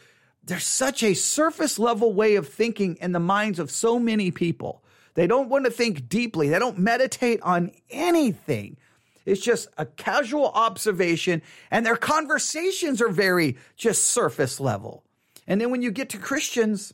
there's 0.46 0.66
such 0.66 1.04
a 1.04 1.14
surface 1.14 1.80
level 1.80 2.14
way 2.14 2.36
of 2.36 2.50
thinking 2.50 2.98
in 3.00 3.12
the 3.12 3.20
minds 3.20 3.60
of 3.60 3.72
so 3.72 3.98
many 3.98 4.32
people. 4.32 4.84
They 5.16 5.28
don't 5.28 5.50
want 5.50 5.66
to 5.66 5.72
think 5.72 6.10
deeply. 6.10 6.50
They 6.50 6.60
don't 6.60 6.80
meditate 6.80 7.42
on 7.42 7.72
anything. 7.90 8.78
It's 9.26 9.42
just 9.42 9.70
a 9.78 9.86
casual 9.86 10.48
observation, 10.48 11.42
and 11.72 11.86
their 11.86 11.96
conversations 11.96 13.02
are 13.02 13.10
very 13.10 13.58
just 13.78 14.06
surface 14.06 14.60
level. 14.60 15.04
And 15.48 15.62
then 15.62 15.72
when 15.72 15.82
you 15.82 15.92
get 15.92 16.10
to 16.10 16.18
Christians, 16.18 16.94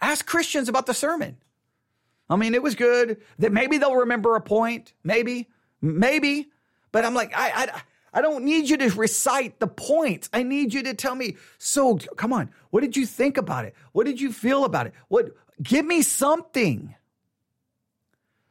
ask 0.00 0.26
Christians 0.26 0.68
about 0.68 0.86
the 0.86 0.94
sermon. 0.94 1.38
I 2.28 2.36
mean, 2.36 2.54
it 2.54 2.62
was 2.62 2.74
good. 2.74 3.18
That 3.38 3.52
maybe 3.52 3.78
they'll 3.78 3.96
remember 3.96 4.34
a 4.34 4.40
point, 4.40 4.92
maybe, 5.02 5.48
maybe. 5.80 6.50
But 6.92 7.06
I'm 7.06 7.14
like, 7.14 7.32
I, 7.34 7.50
I, 7.50 7.80
I 8.12 8.22
don't 8.22 8.44
need 8.44 8.68
you 8.68 8.76
to 8.78 8.90
recite 8.90 9.60
the 9.60 9.66
points. 9.66 10.28
I 10.32 10.42
need 10.42 10.72
you 10.72 10.82
to 10.84 10.94
tell 10.94 11.14
me. 11.14 11.36
So, 11.58 11.96
come 11.96 12.32
on. 12.32 12.50
What 12.70 12.80
did 12.80 12.96
you 12.96 13.06
think 13.06 13.36
about 13.36 13.64
it? 13.64 13.74
What 13.92 14.06
did 14.06 14.20
you 14.20 14.32
feel 14.32 14.64
about 14.64 14.86
it? 14.86 14.94
What 15.08 15.30
give 15.62 15.84
me 15.84 16.02
something. 16.02 16.94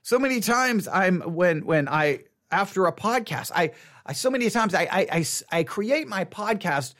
So 0.01 0.19
many 0.19 0.39
times 0.39 0.87
I'm 0.87 1.21
when 1.21 1.65
when 1.65 1.87
I 1.87 2.23
after 2.51 2.85
a 2.85 2.93
podcast, 2.93 3.51
I 3.53 3.71
I 4.05 4.13
so 4.13 4.29
many 4.29 4.49
times 4.49 4.73
I 4.73 4.83
I 4.83 5.07
I, 5.11 5.25
I 5.51 5.63
create 5.63 6.07
my 6.07 6.25
podcast 6.25 6.93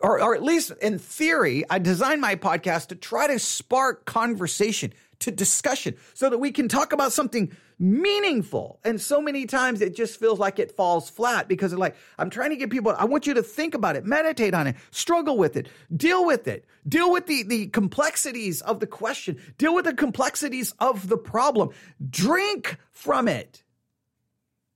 or, 0.00 0.20
or 0.20 0.34
at 0.34 0.42
least 0.42 0.70
in 0.82 0.98
theory, 0.98 1.64
I 1.70 1.78
design 1.78 2.20
my 2.20 2.34
podcast 2.34 2.88
to 2.88 2.94
try 2.94 3.26
to 3.26 3.38
spark 3.38 4.04
conversation, 4.04 4.92
to 5.20 5.30
discussion, 5.30 5.94
so 6.14 6.30
that 6.30 6.38
we 6.38 6.50
can 6.50 6.68
talk 6.68 6.92
about 6.92 7.12
something 7.12 7.50
meaningful. 7.78 8.78
And 8.84 9.00
so 9.00 9.20
many 9.20 9.46
times 9.46 9.80
it 9.80 9.96
just 9.96 10.18
feels 10.20 10.38
like 10.38 10.58
it 10.58 10.76
falls 10.76 11.10
flat 11.10 11.48
because 11.48 11.72
like, 11.74 11.96
I'm 12.18 12.30
trying 12.30 12.50
to 12.50 12.56
get 12.56 12.70
people, 12.70 12.94
I 12.96 13.04
want 13.04 13.26
you 13.26 13.34
to 13.34 13.42
think 13.42 13.74
about 13.74 13.96
it, 13.96 14.04
meditate 14.04 14.54
on 14.54 14.66
it, 14.66 14.76
struggle 14.90 15.36
with 15.36 15.56
it, 15.56 15.68
deal 15.94 16.24
with 16.24 16.46
it, 16.46 16.64
deal 16.86 17.10
with 17.10 17.26
the, 17.26 17.42
the 17.42 17.66
complexities 17.68 18.60
of 18.62 18.80
the 18.80 18.86
question, 18.86 19.40
deal 19.58 19.74
with 19.74 19.86
the 19.86 19.94
complexities 19.94 20.72
of 20.78 21.08
the 21.08 21.18
problem, 21.18 21.70
drink 22.10 22.76
from 22.92 23.26
it. 23.26 23.62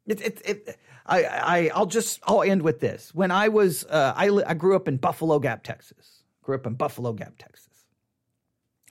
It, 0.07 0.21
it, 0.21 0.43
it 0.45 0.79
I, 1.07 1.25
I, 1.25 1.71
I'll 1.75 1.87
just, 1.87 2.21
I'll 2.25 2.43
end 2.43 2.63
with 2.63 2.81
this. 2.81 3.15
When 3.15 3.31
I 3.31 3.49
was, 3.49 3.85
uh, 3.85 4.13
I, 4.17 4.29
I 4.47 4.55
grew 4.55 4.75
up 4.75 4.89
in 4.89 4.97
Buffalo 4.97 5.39
Gap, 5.39 5.63
Texas. 5.63 6.23
Grew 6.43 6.55
up 6.55 6.67
in 6.67 6.75
Buffalo 6.75 7.13
Gap, 7.13 7.35
Texas. 7.39 7.68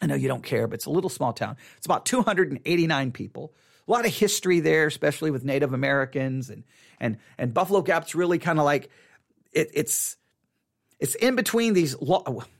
I 0.02 0.06
know 0.06 0.16
you 0.16 0.28
don't 0.28 0.44
care, 0.44 0.68
but 0.68 0.76
it's 0.76 0.86
a 0.86 0.92
little 0.92 1.10
small 1.10 1.34
town. 1.34 1.58
It's 1.78 1.86
about 1.86 2.06
289 2.06 3.12
people. 3.12 3.54
A 3.88 3.92
lot 3.92 4.06
of 4.06 4.14
history 4.14 4.60
there, 4.60 4.88
especially 4.88 5.32
with 5.32 5.44
Native 5.44 5.74
Americans 5.74 6.50
and 6.50 6.64
and 7.00 7.18
and 7.38 7.54
Buffalo 7.54 7.82
Gap's 7.82 8.16
really 8.16 8.38
kind 8.38 8.60
of 8.60 8.66
like 8.66 8.90
it, 9.54 9.70
it's 9.74 10.18
it's 11.00 11.16
in 11.16 11.36
between 11.36 11.74
these 11.74 11.96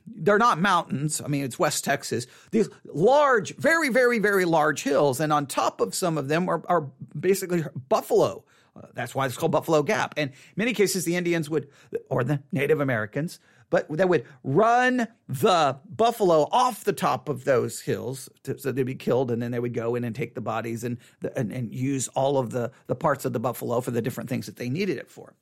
they're 0.08 0.38
not 0.38 0.60
mountains. 0.60 1.22
I 1.22 1.28
mean 1.28 1.44
it's 1.44 1.60
west 1.60 1.84
texas. 1.84 2.28
These 2.52 2.70
large 2.86 3.56
very 3.58 3.90
very 3.90 4.20
very 4.20 4.46
large 4.46 4.84
hills 4.84 5.20
and 5.20 5.34
on 5.34 5.48
top 5.48 5.82
of 5.82 5.94
some 5.94 6.18
of 6.18 6.28
them 6.28 6.48
are, 6.50 6.64
are 6.68 6.90
basically 7.20 7.64
buffalo. 7.90 8.46
Uh, 8.76 8.88
that's 8.94 9.14
why 9.14 9.26
it's 9.26 9.36
called 9.38 9.52
buffalo 9.52 9.84
gap. 9.84 10.14
And 10.18 10.30
in 10.32 10.36
many 10.56 10.74
cases 10.74 11.04
the 11.04 11.16
indians 11.16 11.50
would 11.50 11.68
or 12.10 12.24
the 12.24 12.42
native 12.52 12.80
americans 12.80 13.40
but 13.70 13.88
they 13.90 14.06
would 14.06 14.26
run 14.44 15.08
the 15.28 15.78
buffalo 15.90 16.48
off 16.52 16.84
the 16.84 16.94
top 16.94 17.30
of 17.30 17.44
those 17.44 17.82
hills 17.82 18.30
to, 18.44 18.58
so 18.58 18.72
they'd 18.72 18.84
be 18.84 18.96
killed 18.96 19.32
and 19.32 19.42
then 19.42 19.52
they 19.52 19.60
would 19.60 19.74
go 19.74 19.96
in 19.96 20.04
and 20.04 20.16
take 20.16 20.36
the 20.36 20.42
bodies 20.42 20.84
and, 20.84 20.98
the, 21.20 21.38
and, 21.38 21.52
and 21.52 21.74
use 21.74 22.08
all 22.10 22.38
of 22.38 22.52
the, 22.52 22.72
the 22.88 22.96
parts 22.96 23.26
of 23.26 23.34
the 23.34 23.40
buffalo 23.40 23.82
for 23.82 23.92
the 23.92 24.02
different 24.02 24.30
things 24.30 24.46
that 24.46 24.56
they 24.56 24.70
needed 24.70 24.98
it 24.98 25.10
for 25.10 25.34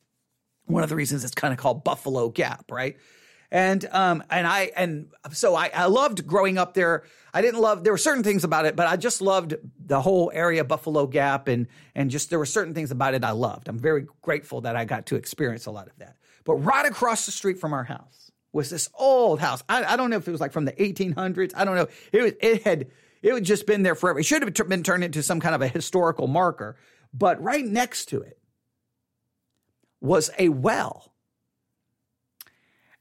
one 0.65 0.83
of 0.83 0.89
the 0.89 0.95
reasons 0.95 1.23
it's 1.23 1.35
kind 1.35 1.53
of 1.53 1.59
called 1.59 1.83
buffalo 1.83 2.29
gap 2.29 2.71
right 2.71 2.97
and 3.51 3.87
um 3.91 4.23
and 4.29 4.47
I 4.47 4.71
and 4.75 5.07
so 5.31 5.55
I, 5.55 5.69
I 5.73 5.85
loved 5.85 6.25
growing 6.27 6.57
up 6.57 6.73
there. 6.73 7.03
I 7.33 7.41
didn't 7.41 7.61
love 7.61 7.83
there 7.83 7.93
were 7.93 7.97
certain 7.97 8.23
things 8.23 8.43
about 8.43 8.65
it, 8.65 8.75
but 8.75 8.87
I 8.87 8.97
just 8.97 9.21
loved 9.21 9.55
the 9.79 10.01
whole 10.01 10.31
area, 10.33 10.63
Buffalo 10.63 11.07
Gap, 11.07 11.47
and 11.47 11.67
and 11.93 12.09
just 12.09 12.29
there 12.29 12.39
were 12.39 12.45
certain 12.45 12.73
things 12.73 12.91
about 12.91 13.13
it 13.13 13.23
I 13.23 13.31
loved. 13.31 13.67
I'm 13.67 13.79
very 13.79 14.07
grateful 14.21 14.61
that 14.61 14.75
I 14.75 14.85
got 14.85 15.05
to 15.07 15.15
experience 15.15 15.65
a 15.67 15.71
lot 15.71 15.87
of 15.87 15.95
that. 15.99 16.17
But 16.45 16.55
right 16.55 16.85
across 16.85 17.25
the 17.25 17.31
street 17.31 17.59
from 17.59 17.73
our 17.73 17.83
house 17.83 18.31
was 18.53 18.69
this 18.69 18.89
old 18.97 19.39
house. 19.41 19.63
I, 19.67 19.83
I 19.83 19.95
don't 19.97 20.09
know 20.09 20.17
if 20.17 20.27
it 20.27 20.31
was 20.31 20.39
like 20.39 20.53
from 20.53 20.65
the 20.65 20.71
1800s. 20.71 21.51
I 21.55 21.65
don't 21.65 21.75
know. 21.75 21.87
It 22.13 22.21
was, 22.21 22.33
it 22.39 22.63
had, 22.63 22.87
it 23.21 23.33
had 23.33 23.43
just 23.43 23.65
been 23.67 23.83
there 23.83 23.95
forever. 23.95 24.19
It 24.19 24.25
should 24.25 24.41
have 24.41 24.69
been 24.69 24.83
turned 24.83 25.03
into 25.03 25.21
some 25.21 25.41
kind 25.41 25.53
of 25.53 25.61
a 25.61 25.67
historical 25.67 26.27
marker. 26.27 26.77
But 27.13 27.41
right 27.41 27.65
next 27.65 28.05
to 28.09 28.21
it 28.21 28.37
was 29.99 30.29
a 30.37 30.49
well. 30.49 31.11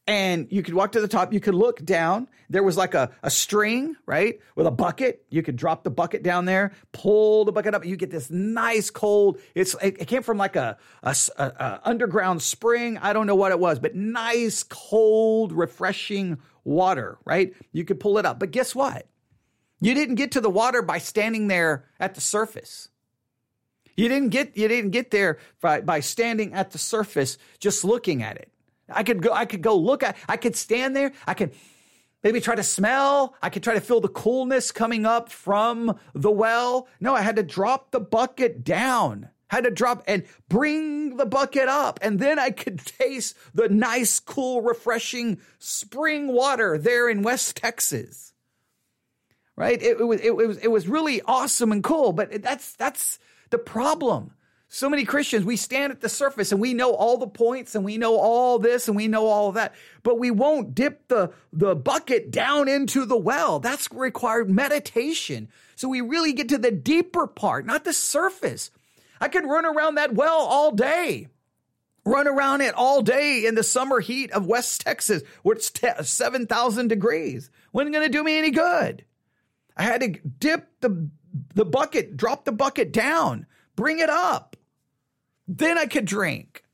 And 0.07 0.49
you 0.51 0.63
could 0.63 0.75
walk 0.75 0.93
to 0.93 1.01
the 1.01 1.09
top. 1.09 1.33
You 1.33 1.41
could 1.41 1.55
look 1.55 1.83
down. 1.85 2.29
There 2.51 2.63
was 2.63 2.77
like 2.77 2.95
a, 2.95 3.11
a 3.23 3.31
string, 3.31 3.97
right, 4.05 4.39
with 4.55 4.67
a 4.67 4.71
bucket. 4.71 5.25
You 5.31 5.43
could 5.43 5.57
drop 5.57 5.83
the 5.83 5.91
bucket 5.91 6.23
down 6.23 6.45
there, 6.45 6.73
pull 6.93 7.45
the 7.45 7.53
bucket 7.53 7.75
up. 7.75 7.85
You 7.87 7.97
get 7.97 8.11
this 8.11 8.31
nice 8.31 8.91
cold. 8.91 9.39
It's 9.55 9.75
it, 9.83 9.97
it 10.01 10.09
came 10.09 10.23
from 10.23 10.37
like 10.37 10.57
a, 10.57 10.77
a, 11.03 11.17
a 11.39 11.81
underground 11.85 12.43
spring. 12.43 12.99
I 12.99 13.13
don't 13.13 13.27
know 13.27 13.35
what 13.35 13.53
it 13.53 13.59
was, 13.59 13.79
but 13.79 13.95
nice 13.95 14.63
cold, 14.63 15.53
refreshing 15.53 16.39
water. 16.65 17.19
Right, 17.25 17.55
you 17.73 17.85
could 17.85 17.99
pull 17.99 18.19
it 18.19 18.27
up. 18.27 18.39
But 18.39 18.51
guess 18.51 18.75
what? 18.75 19.07
You 19.81 19.95
didn't 19.95 20.17
get 20.17 20.33
to 20.33 20.41
the 20.41 20.51
water 20.51 20.83
by 20.83 20.99
standing 20.99 21.49
there 21.49 21.87
at 21.99 22.15
the 22.15 22.21
surface. 22.21 22.89
You 23.97 24.09
didn't 24.09 24.31
get 24.31 24.57
you 24.57 24.69
didn't 24.69 24.91
get 24.91 25.11
there 25.11 25.39
by, 25.61 25.81
by 25.81 26.01
standing 26.01 26.53
at 26.53 26.73
the 26.73 26.79
surface 26.79 27.39
just 27.59 27.85
looking 27.85 28.23
at 28.23 28.37
it. 28.37 28.51
I 28.89 29.03
could 29.03 29.23
go, 29.23 29.33
I 29.33 29.45
could 29.47 29.63
go 29.63 29.77
look 29.77 30.03
at, 30.03 30.17
I 30.29 30.37
could 30.37 30.57
stand 30.57 30.95
there. 30.95 31.13
I 31.27 31.35
could 31.35 31.53
maybe 32.23 32.41
try 32.41 32.55
to 32.55 32.63
smell. 32.63 33.35
I 33.43 33.51
could 33.51 33.63
try 33.63 33.75
to 33.75 33.81
feel 33.81 34.01
the 34.01 34.09
coolness 34.09 34.73
coming 34.73 35.07
up 35.07 35.31
from 35.31 35.99
the 36.15 36.31
well. 36.31 36.89
No, 37.01 37.15
I 37.15 37.23
had 37.23 37.37
to 37.37 37.43
drop 37.43 37.91
the 37.91 38.01
bucket 38.01 38.65
down. 38.65 39.31
Had 39.49 39.65
to 39.65 39.71
drop 39.71 40.03
and 40.07 40.25
bring 40.49 41.17
the 41.17 41.27
bucket 41.27 41.69
up. 41.69 41.99
And 42.03 42.19
then 42.19 42.39
I 42.39 42.51
could 42.51 42.79
taste 42.85 43.37
the 43.55 43.69
nice, 43.69 44.19
cool, 44.21 44.63
refreshing 44.63 45.39
spring 45.59 46.29
water 46.29 46.77
there 46.79 47.09
in 47.09 47.23
West 47.23 47.57
Texas. 47.57 48.33
Right? 49.57 49.81
It, 49.81 50.01
it 50.01 50.05
was, 50.05 50.21
it, 50.21 50.27
it 50.27 50.37
was, 50.37 50.59
it 50.59 50.69
was 50.69 50.89
really 50.89 51.23
awesome 51.23 51.71
and 51.71 51.85
cool. 51.85 52.13
But 52.13 52.43
that's, 52.43 52.75
that's 52.75 53.21
the 53.51 53.59
problem 53.59 54.33
so 54.75 54.91
many 54.91 55.05
Christians, 55.05 55.45
we 55.45 55.57
stand 55.57 55.93
at 55.93 56.01
the 56.01 56.09
surface 56.09 56.51
and 56.51 56.61
we 56.61 56.75
know 56.75 56.95
all 56.95 57.17
the 57.17 57.29
points 57.29 57.77
and 57.77 57.85
we 57.85 57.97
know 57.97 58.17
all 58.17 58.59
this 58.59 58.89
and 58.89 58.97
we 58.97 59.07
know 59.07 59.27
all 59.29 59.53
that, 59.53 59.73
but 60.03 60.19
we 60.19 60.33
won't 60.33 60.75
dip 60.75 61.07
the, 61.07 61.33
the 61.53 61.77
bucket 61.77 62.33
down 62.33 62.67
into 62.67 63.05
the 63.05 63.17
well. 63.17 63.61
That's 63.61 63.89
required 63.93 64.51
meditation. 64.51 65.49
So 65.77 65.89
we 65.89 66.01
really 66.01 66.33
get 66.33 66.49
to 66.49 66.59
the 66.59 66.73
deeper 66.73 67.29
part, 67.29 67.65
not 67.67 67.85
the 67.85 67.93
surface. 67.93 68.73
I 69.21 69.29
could 69.29 69.45
run 69.45 69.65
around 69.65 69.95
that 69.95 70.15
well 70.15 70.41
all 70.41 70.73
day, 70.73 71.29
run 72.05 72.27
around 72.27 72.61
it 72.61 72.75
all 72.75 73.01
day 73.01 73.47
in 73.47 73.55
the 73.55 73.63
summer 73.63 74.01
heat 74.01 74.33
of 74.33 74.49
West 74.49 74.81
Texas, 74.81 75.23
where 75.45 75.55
it's 75.55 75.71
7,000 76.03 76.89
degrees. 76.89 77.49
Wasn't 77.73 77.95
going 77.95 78.07
to 78.07 78.13
do 78.13 78.25
me 78.25 78.39
any 78.39 78.51
good. 78.51 79.05
I 79.77 79.85
had 79.85 80.01
to 80.01 80.09
dip 80.09 80.69
the, 80.81 81.11
the 81.55 81.65
bucket, 81.65 82.17
drop 82.17 82.45
the 82.45 82.51
bucket 82.51 82.93
down, 82.93 83.47
bring 83.77 84.01
it 84.01 84.11
up. 84.11 84.54
Then 85.47 85.79
I 85.79 85.87
could 85.87 86.05
drink. 86.05 86.65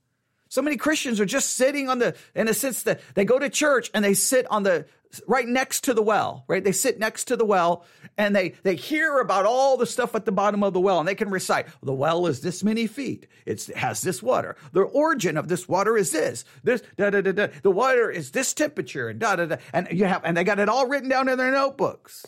So 0.49 0.63
many 0.63 0.77
Christians 0.77 1.21
are 1.21 1.27
just 1.27 1.51
sitting 1.51 1.89
on 1.89 2.01
the, 2.01 2.17
in 2.35 2.49
a 2.49 2.55
sense 2.55 2.83
that 2.83 3.01
they 3.15 3.25
go 3.25 3.39
to 3.39 3.49
church 3.49 3.91
and 3.95 4.05
they 4.05 4.15
sit 4.15 4.47
on 4.51 4.65
the, 4.65 4.87
right 5.27 5.47
next 5.47 5.85
to 5.85 5.95
the 5.95 6.03
well, 6.03 6.45
right? 6.47 6.63
They 6.63 6.73
sit 6.73 6.99
next 6.99 7.25
to 7.25 7.37
the 7.37 7.45
well 7.45 7.85
and 8.17 8.35
they, 8.35 8.51
they 8.63 8.77
hear 8.77 9.19
about 9.19 9.47
all 9.47 9.77
the 9.77 9.87
stuff 9.87 10.15
at 10.15 10.25
the 10.25 10.33
bottom 10.33 10.63
of 10.63 10.73
the 10.73 10.81
well 10.81 10.99
and 10.99 11.09
they 11.09 11.15
can 11.15 11.31
recite, 11.31 11.67
the 11.83 11.93
well 11.93 12.27
is 12.27 12.41
this 12.41 12.63
many 12.63 12.87
feet. 12.87 13.27
It's, 13.47 13.69
it 13.69 13.77
has 13.77 14.03
this 14.03 14.23
water. 14.23 14.57
The 14.73 14.83
origin 14.83 15.37
of 15.37 15.49
this 15.49 15.69
water 15.69 15.97
is 15.97 16.13
this, 16.13 16.45
this, 16.63 16.83
da, 16.97 17.11
da, 17.11 17.21
da, 17.21 17.33
da. 17.33 17.47
The 17.63 17.71
water 17.71 18.11
is 18.11 18.31
this 18.31 18.53
temperature 18.55 19.09
and 19.09 19.19
da, 19.19 19.37
da, 19.37 19.47
da. 19.47 19.57
And 19.73 19.89
you 19.91 20.05
have, 20.05 20.25
and 20.25 20.37
they 20.37 20.45
got 20.45 20.59
it 20.59 20.69
all 20.69 20.87
written 20.87 21.09
down 21.09 21.29
in 21.29 21.39
their 21.39 21.53
notebooks. 21.53 22.27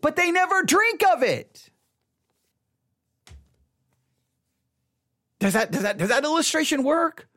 But 0.00 0.16
they 0.16 0.30
never 0.30 0.62
drink 0.62 1.02
of 1.14 1.22
it. 1.22 1.70
Does 5.46 5.52
that 5.52 5.70
does 5.70 5.82
that 5.82 5.96
does 5.96 6.08
that 6.08 6.24
illustration 6.24 6.82
work? 6.82 7.28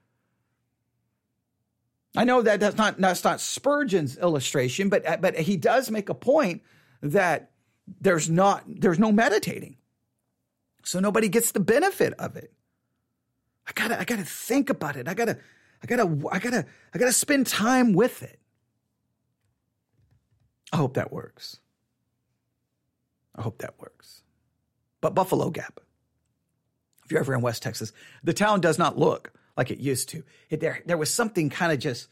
I 2.17 2.23
know 2.23 2.41
that 2.41 2.59
that's 2.59 2.75
not 2.75 2.97
that's 2.97 3.23
not 3.23 3.39
Spurgeon's 3.39 4.17
illustration, 4.17 4.89
but 4.89 5.07
uh, 5.07 5.17
but 5.17 5.37
he 5.37 5.57
does 5.57 5.91
make 5.91 6.09
a 6.09 6.15
point 6.15 6.63
that 7.03 7.51
there's 8.01 8.27
not 8.27 8.63
there's 8.67 8.97
no 8.97 9.11
meditating, 9.11 9.77
so 10.83 10.99
nobody 10.99 11.29
gets 11.29 11.51
the 11.51 11.59
benefit 11.59 12.13
of 12.13 12.35
it. 12.35 12.51
I 13.67 13.73
gotta 13.75 13.99
I 13.99 14.05
gotta 14.05 14.25
think 14.25 14.71
about 14.71 14.95
it. 14.95 15.07
I 15.07 15.13
gotta 15.13 15.37
I 15.83 15.85
gotta 15.85 16.17
I 16.31 16.39
gotta 16.39 16.65
I 16.91 16.97
gotta 16.97 17.13
spend 17.13 17.45
time 17.45 17.93
with 17.93 18.23
it. 18.23 18.39
I 20.73 20.77
hope 20.77 20.95
that 20.95 21.13
works. 21.13 21.59
I 23.35 23.43
hope 23.43 23.59
that 23.59 23.79
works. 23.79 24.23
But 24.99 25.13
Buffalo 25.13 25.51
Gap 25.51 25.79
if 27.09 27.13
you're 27.13 27.21
ever 27.21 27.33
in 27.33 27.41
West 27.41 27.63
Texas, 27.63 27.91
the 28.23 28.33
town 28.33 28.61
does 28.61 28.77
not 28.77 28.95
look 28.95 29.33
like 29.57 29.71
it 29.71 29.79
used 29.79 30.09
to. 30.09 30.21
It, 30.51 30.59
there, 30.59 30.83
there 30.85 30.95
was 30.95 31.11
something 31.11 31.49
kind 31.49 31.71
of 31.71 31.79
just, 31.79 32.07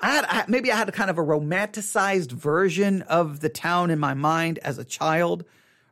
I 0.00 0.10
had, 0.12 0.24
I, 0.24 0.44
maybe 0.46 0.70
I 0.70 0.76
had 0.76 0.88
a 0.88 0.92
kind 0.92 1.10
of 1.10 1.18
a 1.18 1.20
romanticized 1.20 2.30
version 2.30 3.02
of 3.02 3.40
the 3.40 3.48
town 3.48 3.90
in 3.90 3.98
my 3.98 4.14
mind 4.14 4.60
as 4.60 4.78
a 4.78 4.84
child 4.84 5.44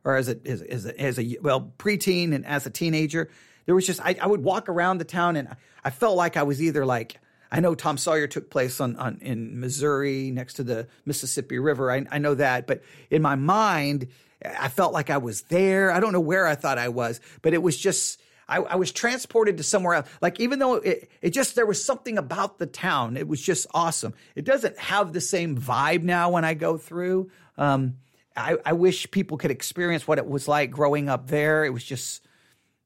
or 0.05 0.15
as 0.15 0.29
a, 0.29 0.37
as, 0.47 0.61
as 0.61 0.85
a, 0.85 1.01
as 1.01 1.19
a 1.19 1.37
well, 1.41 1.73
preteen 1.77 2.33
and 2.33 2.45
as 2.45 2.65
a 2.65 2.69
teenager. 2.69 3.29
There 3.65 3.75
was 3.75 3.85
just, 3.85 3.99
I, 3.99 4.15
I 4.21 4.27
would 4.27 4.41
walk 4.41 4.69
around 4.69 4.99
the 4.99 5.03
town 5.03 5.35
and 5.35 5.49
I 5.83 5.89
felt 5.89 6.15
like 6.15 6.37
I 6.37 6.43
was 6.43 6.61
either 6.61 6.85
like, 6.85 7.19
I 7.51 7.59
know 7.59 7.75
Tom 7.75 7.97
Sawyer 7.97 8.27
took 8.27 8.49
place 8.49 8.79
on, 8.79 8.95
on 8.95 9.19
in 9.21 9.59
Missouri 9.59 10.31
next 10.31 10.53
to 10.53 10.63
the 10.63 10.87
Mississippi 11.05 11.59
River. 11.59 11.91
I, 11.91 12.05
I 12.09 12.19
know 12.19 12.35
that, 12.35 12.67
but 12.67 12.83
in 13.09 13.21
my 13.21 13.35
mind, 13.35 14.07
I 14.43 14.69
felt 14.69 14.93
like 14.93 15.09
I 15.09 15.17
was 15.17 15.41
there. 15.43 15.91
I 15.91 15.99
don't 15.99 16.13
know 16.13 16.21
where 16.21 16.47
I 16.47 16.55
thought 16.55 16.77
I 16.77 16.87
was, 16.87 17.19
but 17.41 17.53
it 17.53 17.61
was 17.61 17.77
just 17.77 18.21
I, 18.49 18.57
I, 18.57 18.75
was 18.75 18.91
transported 18.91 19.57
to 19.57 19.63
somewhere 19.63 19.93
else. 19.93 20.07
Like 20.21 20.39
even 20.39 20.59
though 20.59 20.75
it, 20.75 21.09
it 21.21 21.29
just 21.29 21.55
there 21.55 21.65
was 21.65 21.83
something 21.83 22.17
about 22.17 22.57
the 22.57 22.65
town, 22.65 23.15
it 23.15 23.27
was 23.27 23.41
just 23.41 23.67
awesome. 23.73 24.13
It 24.35 24.43
doesn't 24.43 24.77
have 24.79 25.13
the 25.13 25.21
same 25.21 25.57
vibe 25.57 26.03
now 26.03 26.31
when 26.31 26.43
I 26.43 26.55
go 26.55 26.77
through. 26.77 27.29
Um, 27.57 27.97
I, 28.35 28.57
I 28.65 28.73
wish 28.73 29.09
people 29.11 29.37
could 29.37 29.51
experience 29.51 30.07
what 30.07 30.17
it 30.17 30.27
was 30.27 30.47
like 30.47 30.71
growing 30.71 31.09
up 31.09 31.27
there. 31.27 31.63
It 31.63 31.69
was 31.69 31.83
just 31.83 32.25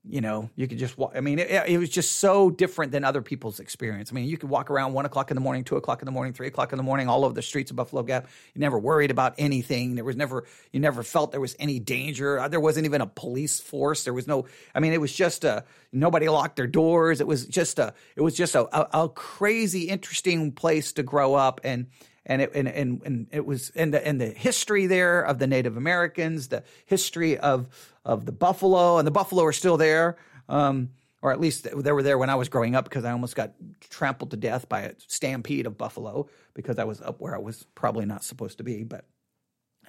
you 0.06 0.20
know, 0.20 0.50
you 0.58 0.68
could 0.68 0.78
just 0.78 0.98
walk. 0.98 1.14
I 1.16 1.22
mean, 1.22 1.40
it, 1.40 1.50
it, 1.50 1.78
was 1.78 1.90
just 1.90 2.18
so 2.18 2.50
different 2.50 2.92
than 2.92 3.06
other 3.06 3.22
people's 3.22 3.62
experience. 3.62 4.12
I 4.12 4.16
mean, 4.16 4.26
you 4.26 4.38
could 4.38 4.50
walk 4.50 4.70
around 4.70 4.92
one 4.92 5.06
o'clock 5.06 5.32
in 5.32 5.36
the 5.36 5.42
morning, 5.42 5.64
two 5.64 5.78
o'clock 5.78 6.02
in 6.02 6.06
the 6.06 6.12
morning, 6.12 6.34
three 6.34 6.48
o'clock 6.48 6.74
in 6.74 6.78
the 6.78 6.84
morning, 6.84 7.08
all 7.08 7.24
over 7.24 7.34
the 7.34 7.42
streets 7.42 7.72
of 7.72 7.78
Buffalo 7.78 8.04
Gap. 8.04 8.28
You 8.54 8.60
never 8.60 8.78
worried 8.78 9.12
about 9.12 9.36
anything. 9.38 9.96
There 9.96 10.04
was 10.04 10.18
never, 10.18 10.46
you 10.74 10.82
never 10.82 11.04
felt 11.04 11.32
there 11.32 11.40
was 11.40 11.56
any 11.58 11.80
danger. 11.80 12.38
Uh, 12.38 12.50
there 12.50 12.60
wasn't 12.60 12.86
even 12.86 13.00
a 13.00 13.08
police 13.08 13.62
force. 13.62 14.04
There 14.04 14.14
was 14.14 14.28
no, 14.28 14.46
I 14.76 14.82
mean, 14.82 14.92
it 14.92 15.00
was 15.00 15.14
just 15.14 15.46
a, 15.46 15.64
nobody 15.94 16.28
locked 16.28 16.58
their 16.58 16.68
doors. 16.68 17.22
It 17.22 17.28
was 17.28 17.46
just 17.46 17.80
a, 17.80 17.94
it 18.18 18.22
was 18.22 18.36
just 18.36 18.56
a, 18.56 18.64
a, 18.78 19.06
a 19.06 19.10
crazy, 19.10 19.84
interesting 19.84 20.52
place 20.52 20.92
to 20.94 21.04
grow 21.04 21.34
up. 21.34 21.62
And, 21.64 21.88
and 22.26 22.42
it 22.42 22.52
and, 22.56 22.68
and, 22.68 23.02
and 23.06 23.28
it 23.32 23.46
was 23.46 23.70
in 23.72 23.92
the 23.92 24.08
in 24.08 24.18
the 24.18 24.28
history 24.28 24.88
there 24.88 25.22
of 25.22 25.40
the 25.40 25.48
Native 25.48 25.78
Americans, 25.78 26.48
the 26.48 26.64
history 26.86 27.38
of 27.38 27.68
of 28.06 28.26
the 28.26 28.32
buffalo, 28.32 28.98
and 28.98 29.08
the 29.08 29.12
buffalo 29.12 29.44
are 29.44 29.54
still 29.54 29.78
there. 29.78 30.18
Um, 30.50 30.90
or 31.22 31.32
at 31.32 31.40
least 31.40 31.64
they 31.64 31.92
were 31.92 32.04
there 32.04 32.18
when 32.18 32.30
I 32.30 32.36
was 32.36 32.50
growing 32.50 32.76
up 32.76 32.84
because 32.84 33.06
I 33.06 33.12
almost 33.14 33.34
got 33.34 33.54
trampled 33.90 34.32
to 34.32 34.38
death 34.38 34.68
by 34.68 34.82
a 34.82 34.94
stampede 35.08 35.66
of 35.66 35.78
buffalo 35.78 36.28
because 36.54 36.78
I 36.78 36.84
was 36.84 37.00
up 37.00 37.22
where 37.22 37.34
I 37.34 37.38
was 37.38 37.66
probably 37.76 38.06
not 38.06 38.26
supposed 38.26 38.58
to 38.58 38.66
be. 38.66 38.84
But 38.84 39.06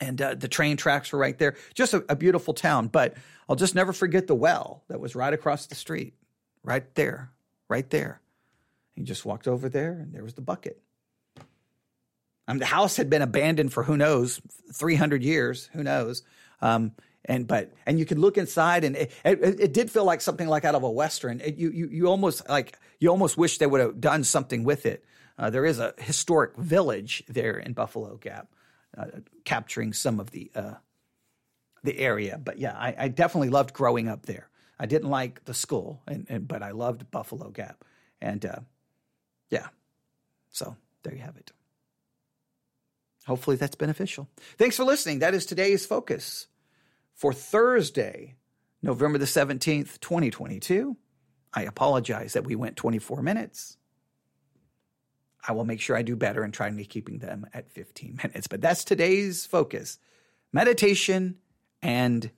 and 0.00 0.22
uh, 0.22 0.34
the 0.34 0.46
train 0.46 0.76
tracks 0.76 1.12
were 1.12 1.18
right 1.18 1.36
there. 1.36 1.56
Just 1.74 1.92
a, 1.92 2.04
a, 2.08 2.14
beautiful 2.14 2.54
town. 2.54 2.86
But 2.86 3.14
I'll 3.48 3.56
just 3.56 3.74
never 3.74 3.92
forget 3.92 4.28
the 4.28 4.34
well 4.34 4.84
that 4.88 5.00
was 5.00 5.16
right 5.16 5.32
across 5.32 5.66
the 5.66 5.74
street, 5.74 6.14
right 6.62 6.94
there, 6.94 7.30
right 7.68 7.88
there. 7.90 8.20
He 8.94 9.02
just 9.02 9.24
walked 9.24 9.48
over 9.48 9.68
there, 9.68 9.92
and 9.92 10.12
there 10.12 10.22
was 10.22 10.34
the 10.34 10.40
bucket. 10.40 10.80
Mean, 12.48 12.58
the 12.58 12.66
house 12.66 12.96
had 12.96 13.08
been 13.08 13.22
abandoned 13.22 13.72
for 13.72 13.82
who 13.82 13.96
knows, 13.96 14.40
300 14.72 15.22
years, 15.22 15.70
who 15.72 15.82
knows. 15.82 16.22
Um, 16.60 16.92
and 17.24 17.46
but 17.46 17.72
and 17.86 17.98
you 17.98 18.04
could 18.04 18.18
look 18.18 18.36
inside 18.36 18.84
and 18.84 18.96
it, 18.96 19.12
it, 19.24 19.60
it, 19.60 19.72
did 19.72 19.90
feel 19.90 20.04
like 20.04 20.20
something 20.20 20.46
like 20.46 20.64
out 20.64 20.74
of 20.74 20.82
a 20.82 20.90
western. 20.90 21.40
It, 21.40 21.56
you, 21.56 21.70
you 21.70 21.88
you 21.88 22.06
almost 22.06 22.46
like 22.48 22.78
you 23.00 23.08
almost 23.08 23.38
wish 23.38 23.58
they 23.58 23.66
would 23.66 23.80
have 23.80 24.00
done 24.00 24.24
something 24.24 24.62
with 24.62 24.84
it. 24.84 25.04
Uh, 25.38 25.48
there 25.48 25.64
is 25.64 25.78
a 25.78 25.94
historic 25.98 26.54
village 26.56 27.24
there 27.26 27.56
in 27.56 27.72
buffalo 27.72 28.16
gap 28.16 28.48
uh, 28.96 29.06
capturing 29.44 29.94
some 29.94 30.20
of 30.20 30.32
the 30.32 30.50
uh, 30.54 30.74
the 31.82 31.98
area. 31.98 32.38
But 32.42 32.58
yeah 32.58 32.76
I, 32.76 32.94
I, 32.98 33.08
definitely 33.08 33.48
loved 33.48 33.72
growing 33.72 34.08
up 34.08 34.26
there. 34.26 34.48
I 34.78 34.86
didn't 34.86 35.10
like 35.10 35.44
the 35.44 35.54
school 35.54 36.02
and, 36.06 36.26
and 36.28 36.46
but 36.46 36.62
i 36.62 36.72
loved 36.72 37.10
buffalo 37.10 37.50
gap. 37.50 37.84
And 38.20 38.44
uh, 38.44 38.60
yeah. 39.48 39.68
So 40.50 40.76
there 41.02 41.14
you 41.14 41.22
have 41.22 41.36
it 41.36 41.52
Hopefully 43.26 43.56
that's 43.56 43.74
beneficial. 43.74 44.28
Thanks 44.58 44.76
for 44.76 44.84
listening. 44.84 45.20
That 45.20 45.34
is 45.34 45.46
today's 45.46 45.86
focus 45.86 46.46
for 47.14 47.32
Thursday, 47.32 48.34
November 48.82 49.18
the 49.18 49.24
17th, 49.24 50.00
2022. 50.00 50.96
I 51.54 51.62
apologize 51.62 52.34
that 52.34 52.44
we 52.44 52.56
went 52.56 52.76
24 52.76 53.22
minutes. 53.22 53.76
I 55.46 55.52
will 55.52 55.64
make 55.64 55.80
sure 55.80 55.96
I 55.96 56.02
do 56.02 56.16
better 56.16 56.44
in 56.44 56.52
trying 56.52 56.76
to 56.76 56.84
keeping 56.84 57.18
them 57.18 57.46
at 57.52 57.70
15 57.70 58.18
minutes. 58.22 58.46
But 58.46 58.60
that's 58.60 58.84
today's 58.84 59.46
focus 59.46 59.98
meditation 60.52 61.36
and 61.82 62.30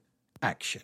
action. 0.43 0.83